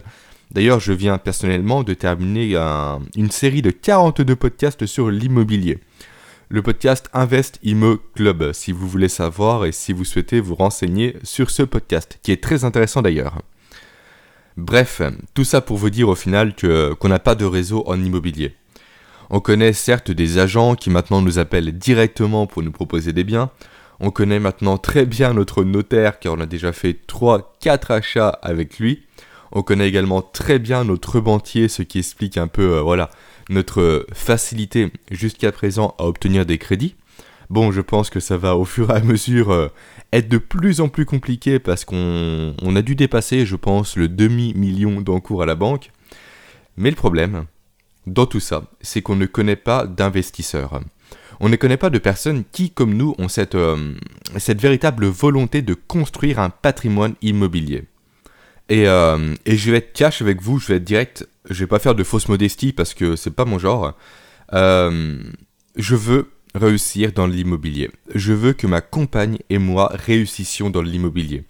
D'ailleurs, 0.52 0.80
je 0.80 0.94
viens 0.94 1.18
personnellement 1.18 1.84
de 1.84 1.94
terminer 1.94 2.56
une 3.16 3.32
série 3.32 3.62
de 3.62 3.72
42 3.72 4.36
podcasts 4.36 4.86
sur 4.86 5.10
l'immobilier. 5.10 5.80
Le 6.50 6.62
podcast 6.62 7.10
Invest 7.14 7.60
Immo 7.64 7.98
Club, 8.16 8.52
si 8.54 8.72
vous 8.72 8.88
voulez 8.88 9.10
savoir 9.10 9.66
et 9.66 9.72
si 9.72 9.94
vous 9.94 10.06
souhaitez 10.06 10.40
vous 10.40 10.54
renseigner 10.54 11.16
sur 11.24 11.50
ce 11.50 11.64
podcast, 11.64 12.20
qui 12.22 12.32
est 12.32 12.44
très 12.44 12.64
intéressant 12.64 13.02
d'ailleurs. 13.02 13.42
Bref, 14.56 15.02
tout 15.34 15.46
ça 15.46 15.62
pour 15.62 15.78
vous 15.78 15.90
dire 15.90 16.10
au 16.10 16.16
final 16.16 16.54
qu'on 16.56 17.08
n'a 17.08 17.18
pas 17.18 17.34
de 17.34 17.46
réseau 17.46 17.84
en 17.88 18.00
immobilier. 18.00 18.56
On 19.32 19.40
connaît 19.40 19.74
certes 19.74 20.12
des 20.12 20.38
agents 20.38 20.76
qui 20.76 20.92
maintenant 20.92 21.22
nous 21.22 21.40
appellent 21.40 21.76
directement 21.76 22.46
pour 22.46 22.62
nous 22.62 22.72
proposer 22.72 23.14
des 23.14 23.24
biens. 23.24 23.50
On 24.00 24.12
connaît 24.12 24.40
maintenant 24.40 24.78
très 24.78 25.08
bien 25.08 25.34
notre 25.34 25.64
notaire 25.64 26.20
car 26.20 26.34
on 26.34 26.40
a 26.40 26.46
déjà 26.46 26.72
fait 26.72 27.00
3-4 27.08 27.94
achats 27.94 28.38
avec 28.44 28.78
lui. 28.78 29.02
On 29.53 29.62
connaît 29.62 29.88
également 29.88 30.24
très 30.24 30.57
bien 30.57 30.83
notre 30.83 31.19
banquier, 31.19 31.67
ce 31.67 31.83
qui 31.83 32.00
explique 32.00 32.38
un 32.38 32.48
peu 32.48 32.77
euh, 32.77 32.81
voilà, 32.81 33.12
notre 33.50 34.05
facilité 34.12 34.91
jusqu'à 35.12 35.51
présent 35.51 35.95
à 36.00 36.05
obtenir 36.05 36.45
des 36.45 36.57
crédits. 36.57 36.95
Bon, 37.51 37.72
je 37.72 37.81
pense 37.81 38.10
que 38.10 38.19
ça 38.19 38.36
va 38.36 38.55
au 38.55 38.65
fur 38.65 38.89
et 38.89 38.95
à 38.95 39.00
mesure 39.01 39.51
euh, 39.51 39.67
être 40.12 40.27
de 40.27 40.39
plus 40.39 40.81
en 40.81 40.89
plus 40.89 41.05
compliqué 41.05 41.60
parce 41.60 41.86
qu'on 41.86 42.75
a 42.75 42.81
dû 42.81 42.95
dépasser, 42.95 43.45
je 43.45 43.55
pense, 43.55 43.95
le 43.95 44.07
demi-million 44.07 45.01
d'encours 45.01 45.43
à 45.43 45.45
la 45.45 45.53
banque. 45.53 45.91
Mais 46.75 46.89
le 46.89 46.95
problème, 46.95 47.45
dans 48.07 48.25
tout 48.25 48.39
ça, 48.39 48.63
c'est 48.81 49.03
qu'on 49.03 49.15
ne 49.15 49.27
connaît 49.27 49.55
pas 49.55 49.86
d'investisseurs. 49.86 50.81
On 51.39 51.50
ne 51.50 51.55
connaît 51.57 51.77
pas 51.77 51.91
de 51.91 52.00
personnes 52.00 52.43
qui, 52.51 52.72
comme 52.72 52.95
nous, 52.95 53.13
ont 53.19 53.27
euh, 53.38 53.93
cette 54.38 54.62
véritable 54.62 55.05
volonté 55.05 55.62
de 55.62 55.75
construire 55.75 56.39
un 56.39 56.50
patrimoine 56.50 57.13
immobilier. 57.22 57.83
Et, 58.74 58.88
euh, 58.88 59.36
et, 59.46 59.56
je 59.56 59.70
vais 59.70 59.77
être 59.77 59.94
cash 59.94 60.24
avec 60.24 60.42
vous, 60.42 60.58
je 60.58 60.68
vais 60.68 60.77
être 60.77 60.84
direct, 60.84 61.27
je 61.48 61.60
vais 61.60 61.68
pas 61.68 61.77
faire 61.77 61.94
de 61.94 62.03
fausse 62.03 62.27
modestie 62.27 62.74
parce 62.74 62.96
que 62.96 63.15
c'est 63.15 63.36
pas 63.36 63.46
mon 63.46 63.60
genre. 63.60 63.94
je 64.51 65.96
veux 65.96 66.32
réussir 66.56 67.12
dans 67.12 67.27
l'immobilier. 67.27 67.92
Je 68.15 68.34
veux 68.34 68.53
que 68.53 68.65
ma 68.65 68.82
compagne 68.82 69.38
et 69.51 69.60
moi 69.60 69.92
réussissions 69.94 70.72
dans 70.72 70.82
l'immobilier. 70.82 71.44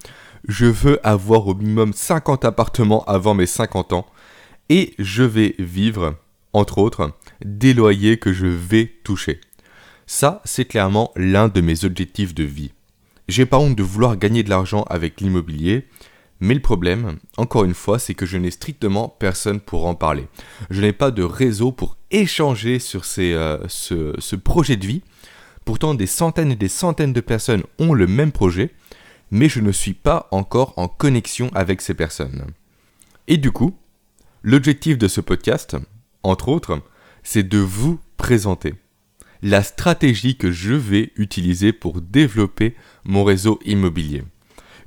Je 0.48 0.66
veux 0.66 1.00
avoir 1.08 1.48
au 1.48 1.56
minimum 1.56 1.94
50 1.94 2.44
appartements 2.44 3.06
avant 3.06 3.34
mes 3.34 3.46
50 3.46 3.94
ans. 3.94 4.06
Et 4.70 4.94
je 5.00 5.24
vais 5.24 5.56
vivre, 5.60 6.16
entre 6.52 6.80
autres, 6.80 7.12
des 7.46 7.74
loyers 7.74 8.18
que 8.18 8.34
je 8.34 8.48
vais 8.48 8.92
toucher. 9.04 9.40
Ça, 10.08 10.42
c'est 10.44 10.66
clairement 10.66 11.12
l'un 11.16 11.48
de 11.48 11.62
mes 11.62 11.86
objectifs 11.86 12.36
de 12.36 12.44
vie. 12.44 12.74
J'ai 13.30 13.46
pas 13.46 13.60
honte 13.60 13.78
de 13.78 13.84
vouloir 13.84 14.18
gagner 14.18 14.44
de 14.44 14.50
l'argent 14.50 14.84
avec 14.90 15.22
l'immobilier, 15.22 15.88
mais 16.44 16.56
le 16.56 16.60
problème, 16.60 17.20
encore 17.38 17.64
une 17.64 17.74
fois, 17.74 18.00
c'est 18.00 18.16
que 18.16 18.26
je 18.26 18.38
n'ai 18.38 18.52
strictement 18.52 19.08
personne 19.08 19.62
pour 19.62 19.86
en 19.86 19.96
parler. 19.96 20.28
Je 20.70 20.82
n'ai 20.82 20.92
pas 20.92 21.10
de 21.10 21.24
réseau 21.24 21.72
pour 21.72 21.96
échanger 22.12 22.80
sur 22.80 23.04
euh, 23.18 23.60
ce, 23.70 24.36
projet 24.36 24.76
de 24.76 24.86
vie. 24.86 25.04
Pourtant, 25.64 25.94
des 25.94 26.06
centaines 26.06 26.52
et 26.52 26.58
des 26.58 26.68
centaines 26.68 27.14
de 27.14 27.22
personnes 27.22 27.64
ont 27.80 27.94
le 27.94 28.08
même 28.08 28.34
projet, 28.34 28.72
mais 29.32 29.48
je 29.48 29.62
ne 29.62 29.72
suis 29.72 29.94
pas 29.94 30.28
encore 30.32 30.74
en 30.76 30.90
connexion 30.90 31.50
avec 31.56 31.80
ces 31.80 31.94
personnes. 31.94 32.48
Et 33.30 33.38
du 33.38 33.52
coup, 33.52 33.78
l'objectif 34.42 34.98
de 34.98 35.08
ce 35.08 35.22
podcast, 35.22 35.78
entre 36.24 36.50
autres, 36.50 36.82
c'est 37.24 37.48
de 37.48 37.60
vous 37.60 38.02
présenter 38.18 38.74
la 39.42 39.64
stratégie 39.64 40.36
que 40.36 40.52
je 40.52 40.74
vais 40.74 41.14
utiliser 41.16 41.72
pour 41.72 42.02
développer 42.02 42.76
mon 43.06 43.24
réseau 43.24 43.62
immobilier. 43.64 44.24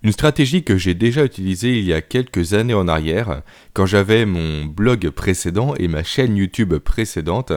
Une 0.03 0.12
stratégie 0.12 0.62
que 0.62 0.76
j'ai 0.76 0.95
déjà 0.95 1.25
utilisée 1.25 1.79
il 1.79 1.85
y 1.85 1.93
a 1.93 2.03
quelques 2.03 2.55
années 2.55 2.75
en 2.75 2.88
arrière, 2.88 3.43
quand 3.73 3.87
j'avais 3.87 4.26
mon 4.26 4.65
blog 4.65 5.11
précédent 5.11 5.75
et 5.76 5.88
ma 5.88 6.03
chaîne 6.03 6.37
YouTube 6.37 6.76
précédente, 6.79 7.53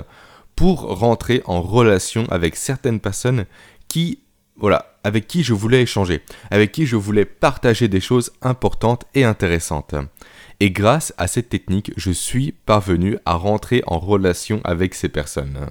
pour 0.55 0.81
rentrer 0.99 1.41
en 1.45 1.61
relation 1.61 2.25
avec 2.29 2.55
certaines 2.55 2.99
personnes 2.99 3.45
qui, 3.87 4.19
voilà, 4.57 4.99
avec 5.03 5.27
qui 5.27 5.43
je 5.43 5.53
voulais 5.53 5.83
échanger, 5.83 6.21
avec 6.51 6.71
qui 6.71 6.85
je 6.85 6.95
voulais 6.95 7.25
partager 7.25 7.87
des 7.87 8.01
choses 8.01 8.31
importantes 8.41 9.05
et 9.15 9.23
intéressantes. 9.23 9.95
Et 10.59 10.71
grâce 10.71 11.13
à 11.17 11.27
cette 11.27 11.49
technique, 11.49 11.93
je 11.95 12.11
suis 12.11 12.51
parvenu 12.65 13.17
à 13.25 13.35
rentrer 13.35 13.81
en 13.87 13.99
relation 13.99 14.59
avec 14.65 14.93
ces 14.93 15.07
personnes. 15.07 15.69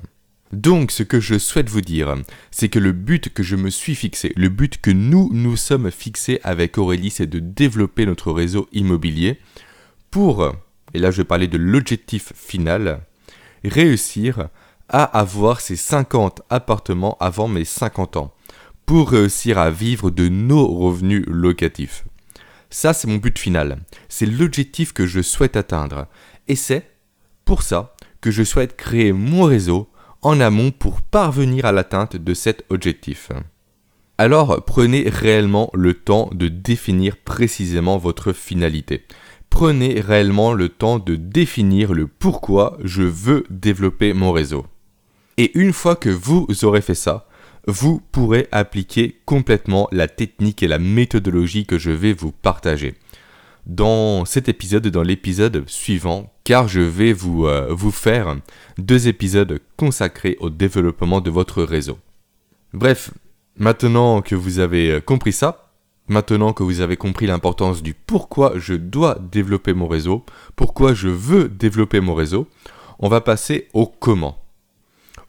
Donc 0.53 0.93
ce 0.93 1.03
que 1.03 1.21
je 1.21 1.39
souhaite 1.39 1.69
vous 1.69 1.83
dire, 1.83 2.15
c'est 2.51 2.71
que 2.71 2.79
le 2.79 2.93
but 2.93 3.33
que 3.33 3.43
je 3.43 3.57
me 3.57 3.69
suis 3.69 3.95
fixé, 3.95 4.33
le 4.35 4.49
but 4.49 4.81
que 4.81 4.91
nous 4.91 5.29
nous 5.33 5.57
sommes 5.57 5.91
fixés 5.91 6.41
avec 6.43 6.79
Aurélie, 6.79 7.11
c'est 7.11 7.27
de 7.27 7.39
développer 7.39 8.07
notre 8.07 8.33
réseau 8.33 8.67
immobilier 8.73 9.39
pour, 10.11 10.51
et 10.95 10.99
là 10.99 11.11
je 11.11 11.19
vais 11.19 11.27
parler 11.27 11.49
de 11.49 11.59
l'objectif 11.59 12.33
final, 12.35 13.03
réussir 13.63 14.49
à 14.89 15.05
avoir 15.05 15.61
ces 15.61 15.77
50 15.77 16.41
appartements 16.49 17.19
avant 17.21 17.47
mes 17.47 17.67
50 17.67 18.17
ans, 18.17 18.35
pour 18.87 19.11
réussir 19.11 19.59
à 19.59 19.71
vivre 19.71 20.11
de 20.11 20.29
nos 20.29 20.67
revenus 20.67 21.25
locatifs. 21.27 22.07
Ça 22.71 22.95
c'est 22.95 23.07
mon 23.07 23.17
but 23.17 23.39
final, 23.39 23.81
c'est 24.09 24.25
l'objectif 24.25 24.95
que 24.95 25.07
je 25.07 25.21
souhaite 25.21 25.59
atteindre, 25.59 26.07
et 26.49 26.57
c'est 26.57 26.91
pour 27.45 27.63
ça 27.63 27.95
que 28.23 28.31
je 28.31 28.45
souhaite 28.45 28.77
créer 28.77 29.13
mon 29.13 29.43
réseau 29.43 29.91
en 30.23 30.41
amont 30.41 30.71
pour 30.71 31.03
parvenir 31.03 31.65
à 31.65 31.73
l'atteinte 31.73 32.17
de 32.17 32.35
cet 32.35 32.65
objectif. 32.71 33.31
Alors 34.19 34.65
prenez 34.65 35.09
réellement 35.09 35.71
le 35.75 35.95
temps 35.95 36.29
de 36.33 36.49
définir 36.49 37.17
précisément 37.17 37.99
votre 37.99 38.33
finalité. 38.33 39.05
Prenez 39.49 40.01
réellement 40.01 40.53
le 40.53 40.69
temps 40.69 40.99
de 40.99 41.17
définir 41.17 41.95
le 41.95 42.07
pourquoi 42.07 42.77
je 42.83 43.03
veux 43.03 43.45
développer 43.49 44.13
mon 44.13 44.33
réseau. 44.33 44.67
Et 45.37 45.57
une 45.59 45.73
fois 45.73 45.95
que 45.95 46.11
vous 46.11 46.47
aurez 46.63 46.81
fait 46.81 46.97
ça, 46.97 47.29
vous 47.67 48.03
pourrez 48.13 48.49
appliquer 48.51 49.21
complètement 49.25 49.89
la 49.93 50.09
technique 50.09 50.63
et 50.63 50.69
la 50.69 50.79
méthodologie 50.79 51.67
que 51.67 51.79
je 51.79 51.91
vais 51.91 52.13
vous 52.13 52.33
partager 52.33 52.95
dans 53.69 54.25
cet 54.25 54.49
épisode 54.49 54.87
et 54.87 54.91
dans 54.91 55.03
l'épisode 55.03 55.69
suivant, 55.69 56.33
car 56.43 56.69
je 56.69 56.81
vais 56.81 57.13
vous, 57.13 57.47
euh, 57.47 57.69
vous 57.71 57.91
faire 57.91 58.35
deux 58.79 59.09
épisodes 59.09 59.61
consacrés 59.77 60.37
au 60.41 60.49
développement 60.49 61.21
de 61.21 61.31
votre 61.31 61.63
réseau. 61.63 61.99
Bref, 62.73 63.11
maintenant 63.59 64.23
que 64.23 64.35
vous 64.35 64.59
avez 64.59 64.93
euh, 64.93 65.01
compris 65.01 65.35
ça, 65.35 65.71
maintenant 66.09 66.55
que 66.55 66.63
vous 66.63 66.81
avez 66.81 66.97
compris 66.97 67.27
l'importance 67.27 67.83
du 67.83 67.93
pourquoi 67.93 68.55
je 68.57 68.73
dois 68.73 69.19
développer 69.31 69.75
mon 69.75 69.87
réseau, 69.87 70.25
pourquoi 70.57 70.95
je 70.95 71.09
veux 71.09 71.49
développer 71.49 72.01
mon 72.01 72.15
réseau, 72.15 72.49
on 72.99 73.11
va 73.11 73.21
passer 73.21 73.69
au 73.75 73.87
comment. 73.87 74.43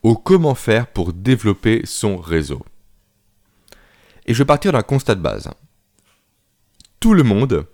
Au 0.02 0.16
comment 0.16 0.56
faire 0.56 0.88
pour 0.88 1.12
développer 1.12 1.82
son 1.84 2.16
réseau. 2.16 2.62
Et 4.26 4.34
je 4.34 4.40
vais 4.40 4.46
partir 4.48 4.72
d'un 4.72 4.82
constat 4.82 5.16
de 5.16 5.22
base. 5.22 5.50
Tout 7.02 7.14
le 7.14 7.24
monde 7.24 7.66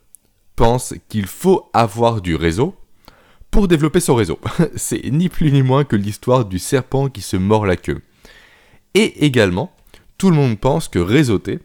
pense 0.56 0.94
qu'il 1.10 1.28
faut 1.28 1.70
avoir 1.74 2.22
du 2.22 2.36
réseau 2.36 2.76
pour 3.52 3.68
développer 3.68 4.00
son 4.00 4.16
réseau. 4.16 4.40
C'est 4.76 5.04
ni 5.12 5.30
plus 5.30 5.52
ni 5.52 5.62
moins 5.62 5.84
que 5.84 5.96
l'histoire 5.96 6.46
du 6.46 6.60
serpent 6.60 7.10
qui 7.10 7.22
se 7.22 7.38
mord 7.38 7.66
la 7.66 7.76
queue. 7.76 8.02
Et 8.94 9.26
également, 9.26 9.76
tout 10.18 10.30
le 10.30 10.36
monde 10.36 10.60
pense 10.60 10.88
que 10.88 11.00
réseauter 11.00 11.60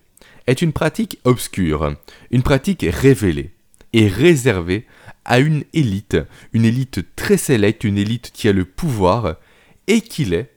est 0.47 0.63
une 0.63 0.73
pratique 0.73 1.19
obscure, 1.25 1.95
une 2.31 2.43
pratique 2.43 2.85
révélée 2.89 3.55
et 3.93 4.09
réservée 4.09 4.87
à 5.25 5.39
une 5.39 5.65
élite, 5.73 6.17
une 6.53 6.65
élite 6.65 7.15
très 7.15 7.37
sélecte, 7.37 7.85
une 7.85 7.99
élite 7.99 8.31
qui 8.33 8.49
a 8.49 8.53
le 8.53 8.65
pouvoir, 8.65 9.37
et 9.87 10.01
qu'il 10.01 10.35
est 10.35 10.51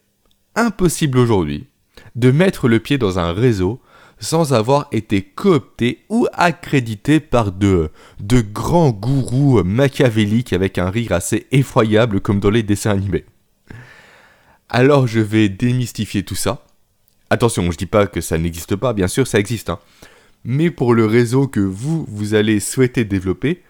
impossible 0.55 1.17
aujourd'hui 1.17 1.67
de 2.15 2.31
mettre 2.31 2.67
le 2.67 2.79
pied 2.79 2.97
dans 2.97 3.19
un 3.19 3.33
réseau 3.33 3.81
sans 4.23 4.53
avoir 4.53 4.87
été 4.91 5.21
coopté 5.21 6.05
ou 6.09 6.27
accrédité 6.33 7.19
par 7.19 7.51
de, 7.51 7.91
grands 8.21 8.91
gourous 8.91 9.63
machiavéliques 9.63 10.53
avec 10.53 10.77
un 10.77 10.89
rire 10.89 11.11
assez 11.11 11.47
effroyable 11.51 12.21
comme 12.21 12.39
dans 12.39 12.49
les 12.49 12.63
dessins 12.63 12.91
animés. 12.91 13.25
Alors 14.69 15.07
je 15.07 15.19
vais 15.19 15.49
démystifier 15.49 16.23
tout 16.23 16.35
ça. 16.35 16.65
Attention, 17.29 17.69
je 17.71 17.77
dis 17.77 17.85
pas 17.85 18.07
que 18.07 18.21
ça 18.21 18.37
n'existe 18.37 18.75
pas, 18.75 18.93
bien 18.93 19.07
sûr 19.07 19.27
ça 19.27 19.39
existe. 19.39 19.69
Hein. 19.69 19.79
Mais 20.43 20.71
pour 20.71 20.93
le 20.93 21.05
réseau 21.05 21.47
que 21.47 21.59
vous, 21.59 22.05
vous 22.07 22.33
allez 22.33 22.59
souhaiter 22.59 23.05
développer, 23.05 23.61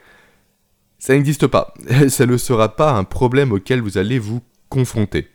ça 1.00 1.14
n'existe 1.14 1.48
pas. 1.48 1.74
Ça 2.08 2.26
ne 2.26 2.38
sera 2.38 2.78
pas 2.78 2.94
un 2.94 3.04
problème 3.04 3.52
auquel 3.52 3.82
vous 3.82 3.98
allez 3.98 4.20
vous 4.20 4.42
confronter 4.70 5.28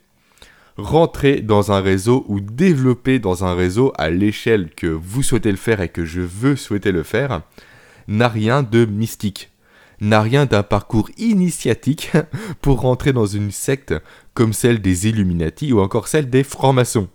rentrer 0.78 1.40
dans 1.40 1.73
un 1.73 1.80
réseau 1.80 2.25
ou 2.28 2.40
développer 2.40 3.18
dans 3.18 3.44
un 3.44 3.54
réseau 3.54 3.92
à 3.99 4.11
l'échelle 4.11 4.70
que 4.70 4.87
vous 4.87 5.25
souhaitez 5.25 5.50
le 5.50 5.56
faire 5.56 5.80
et 5.80 5.88
que 5.88 6.04
je 6.04 6.20
veux 6.20 6.56
souhaiter 6.56 6.92
le 6.92 7.02
faire 7.02 7.42
n'a 8.06 8.28
rien 8.28 8.62
de 8.62 8.85
mystique, 8.85 9.50
n'a 10.00 10.23
rien 10.23 10.47
d'un 10.47 10.62
parcours 10.62 11.11
initiatique 11.18 12.12
pour 12.62 12.80
rentrer 12.80 13.12
dans 13.12 13.26
une 13.26 13.50
secte 13.50 13.92
comme 14.35 14.52
celle 14.52 14.80
des 14.80 15.08
Illuminati 15.08 15.73
ou 15.73 15.80
encore 15.80 16.06
celle 16.06 16.30
des 16.30 16.44
francs-maçons. 16.44 17.08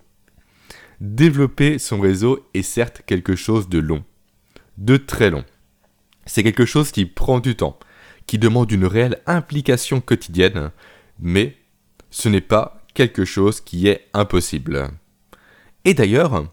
Développer 1.00 1.79
son 1.79 2.00
réseau 2.01 2.46
est 2.53 2.62
certes 2.62 3.01
quelque 3.05 3.36
chose 3.36 3.70
de 3.70 3.79
long, 3.79 4.03
de 4.77 4.98
très 4.98 5.29
long. 5.29 5.46
C'est 6.25 6.43
quelque 6.43 6.65
chose 6.65 6.91
qui 6.91 7.05
prend 7.05 7.39
du 7.39 7.55
temps, 7.55 7.79
qui 8.27 8.38
demande 8.38 8.72
une 8.72 8.86
réelle 8.86 9.22
implication 9.25 10.01
quotidienne, 10.01 10.72
mais 11.20 11.58
ce 12.10 12.29
n'est 12.29 12.41
pas 12.41 12.83
quelque 12.93 13.25
chose 13.25 13.62
qui 13.62 13.88
est 13.88 14.07
impossible. 14.13 14.89
Et 15.85 15.93
d'ailleurs, 15.93 16.45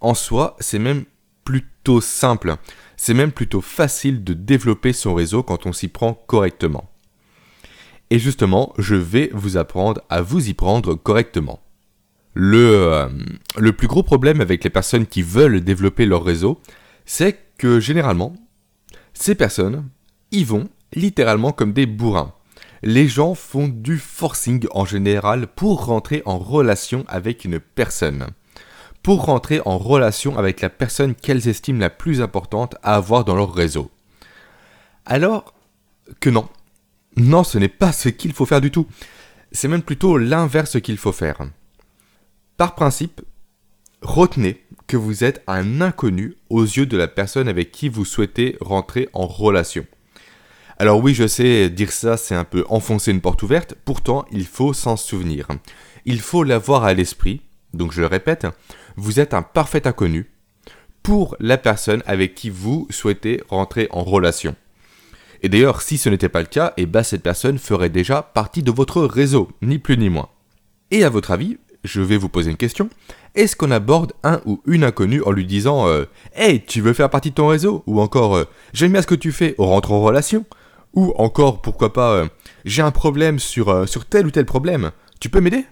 en 0.00 0.14
soi, 0.14 0.56
c'est 0.60 0.78
même 0.78 1.04
plutôt 1.44 2.00
simple. 2.00 2.56
C'est 2.96 3.14
même 3.14 3.32
plutôt 3.32 3.60
facile 3.60 4.24
de 4.24 4.34
développer 4.34 4.92
son 4.92 5.14
réseau 5.14 5.42
quand 5.42 5.66
on 5.66 5.72
s'y 5.72 5.88
prend 5.88 6.14
correctement. 6.14 6.90
Et 8.10 8.18
justement, 8.18 8.74
je 8.78 8.94
vais 8.94 9.30
vous 9.32 9.56
apprendre 9.56 10.02
à 10.10 10.20
vous 10.20 10.48
y 10.48 10.54
prendre 10.54 10.94
correctement. 10.94 11.62
Le, 12.34 13.08
euh, 13.58 13.72
plus 13.72 13.88
gros 13.88 14.02
problème 14.02 14.40
avec 14.40 14.64
les 14.64 14.70
personnes 14.70 15.06
qui 15.06 15.22
veulent 15.22 15.60
développer 15.60 16.06
leur 16.06 16.24
réseau, 16.24 16.60
c'est 17.04 17.38
que 17.58 17.80
généralement, 17.80 18.34
ces 19.12 19.34
personnes 19.34 19.88
y 20.30 20.44
vont 20.44 20.68
littéralement 20.94 21.52
comme 21.52 21.72
des 21.72 21.86
bourrins. 21.86 22.34
Les 22.84 23.06
gens 23.06 23.34
font 23.34 23.68
du 23.68 23.96
forcing 23.96 24.66
en 24.72 24.84
général 24.84 25.46
pour 25.46 25.86
rentrer 25.86 26.22
en 26.24 26.38
relation 26.38 27.04
avec 27.06 27.44
une 27.44 27.60
personne. 27.60 28.26
Pour 29.04 29.24
rentrer 29.24 29.60
en 29.64 29.78
relation 29.78 30.36
avec 30.36 30.60
la 30.60 30.68
personne 30.68 31.14
qu'elles 31.14 31.48
estiment 31.48 31.78
la 31.78 31.90
plus 31.90 32.20
importante 32.20 32.74
à 32.82 32.96
avoir 32.96 33.24
dans 33.24 33.36
leur 33.36 33.54
réseau. 33.54 33.90
Alors 35.06 35.54
que 36.18 36.28
non. 36.28 36.48
Non, 37.16 37.44
ce 37.44 37.58
n'est 37.58 37.68
pas 37.68 37.92
ce 37.92 38.08
qu'il 38.08 38.32
faut 38.32 38.46
faire 38.46 38.60
du 38.60 38.72
tout. 38.72 38.86
C'est 39.52 39.68
même 39.68 39.82
plutôt 39.82 40.18
l'inverse 40.18 40.80
qu'il 40.80 40.98
faut 40.98 41.12
faire. 41.12 41.38
Par 42.56 42.74
principe, 42.74 43.22
retenez 44.00 44.64
que 44.88 44.96
vous 44.96 45.22
êtes 45.22 45.42
un 45.46 45.80
inconnu 45.80 46.36
aux 46.50 46.64
yeux 46.64 46.86
de 46.86 46.96
la 46.96 47.08
personne 47.08 47.48
avec 47.48 47.70
qui 47.70 47.88
vous 47.88 48.04
souhaitez 48.04 48.56
rentrer 48.60 49.08
en 49.12 49.26
relation. 49.26 49.86
Alors 50.78 51.02
oui, 51.02 51.14
je 51.14 51.26
sais, 51.26 51.70
dire 51.70 51.92
ça, 51.92 52.16
c'est 52.16 52.34
un 52.34 52.44
peu 52.44 52.64
enfoncer 52.68 53.10
une 53.10 53.20
porte 53.20 53.42
ouverte, 53.42 53.74
pourtant 53.84 54.24
il 54.32 54.46
faut 54.46 54.72
s'en 54.72 54.96
souvenir. 54.96 55.48
Il 56.04 56.20
faut 56.20 56.44
l'avoir 56.44 56.84
à 56.84 56.94
l'esprit, 56.94 57.42
donc 57.74 57.92
je 57.92 58.00
le 58.00 58.06
répète, 58.06 58.46
vous 58.96 59.20
êtes 59.20 59.34
un 59.34 59.42
parfait 59.42 59.86
inconnu 59.86 60.30
pour 61.02 61.36
la 61.40 61.58
personne 61.58 62.02
avec 62.06 62.34
qui 62.34 62.50
vous 62.50 62.86
souhaitez 62.90 63.42
rentrer 63.48 63.88
en 63.90 64.02
relation. 64.02 64.54
Et 65.42 65.48
d'ailleurs, 65.48 65.82
si 65.82 65.98
ce 65.98 66.08
n'était 66.08 66.28
pas 66.28 66.40
le 66.40 66.46
cas, 66.46 66.72
et 66.76 66.82
eh 66.82 66.86
ben, 66.86 67.02
cette 67.02 67.22
personne 67.22 67.58
ferait 67.58 67.90
déjà 67.90 68.22
partie 68.22 68.62
de 68.62 68.70
votre 68.70 69.02
réseau, 69.02 69.50
ni 69.60 69.78
plus 69.78 69.98
ni 69.98 70.08
moins. 70.08 70.28
Et 70.92 71.02
à 71.02 71.08
votre 71.08 71.32
avis, 71.32 71.58
je 71.82 72.00
vais 72.00 72.16
vous 72.16 72.28
poser 72.28 72.50
une 72.50 72.56
question. 72.56 72.88
Est-ce 73.34 73.56
qu'on 73.56 73.72
aborde 73.72 74.12
un 74.22 74.40
ou 74.44 74.62
une 74.66 74.84
inconnue 74.84 75.22
en 75.22 75.32
lui 75.32 75.46
disant 75.46 75.88
euh, 75.88 76.04
Hey, 76.34 76.64
tu 76.64 76.80
veux 76.80 76.92
faire 76.92 77.10
partie 77.10 77.30
de 77.30 77.34
ton 77.34 77.48
réseau? 77.48 77.82
Ou 77.86 78.00
encore 78.00 78.36
euh, 78.36 78.44
J'aime 78.72 78.92
bien 78.92 79.02
ce 79.02 79.06
que 79.08 79.16
tu 79.16 79.32
fais, 79.32 79.56
on 79.58 79.66
rentre 79.66 79.90
en 79.90 80.00
relation 80.00 80.44
ou 80.94 81.12
encore, 81.16 81.62
pourquoi 81.62 81.92
pas, 81.92 82.12
euh, 82.12 82.26
j'ai 82.64 82.82
un 82.82 82.90
problème 82.90 83.38
sur, 83.38 83.68
euh, 83.68 83.86
sur 83.86 84.04
tel 84.04 84.26
ou 84.26 84.30
tel 84.30 84.44
problème. 84.44 84.90
Tu 85.20 85.30
peux 85.30 85.40
m'aider? 85.40 85.64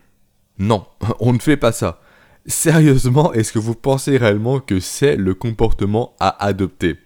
Non, 0.59 0.87
on 1.21 1.33
ne 1.33 1.39
fait 1.39 1.57
pas 1.57 1.73
ça. 1.73 2.01
Sérieusement, 2.47 3.33
est-ce 3.33 3.53
que 3.53 3.59
vous 3.59 3.75
pensez 3.75 4.17
réellement 4.17 4.61
que 4.61 4.81
c'est 4.81 5.17
le 5.17 5.35
comportement 5.35 6.15
à 6.21 6.45
adopter? 6.45 6.97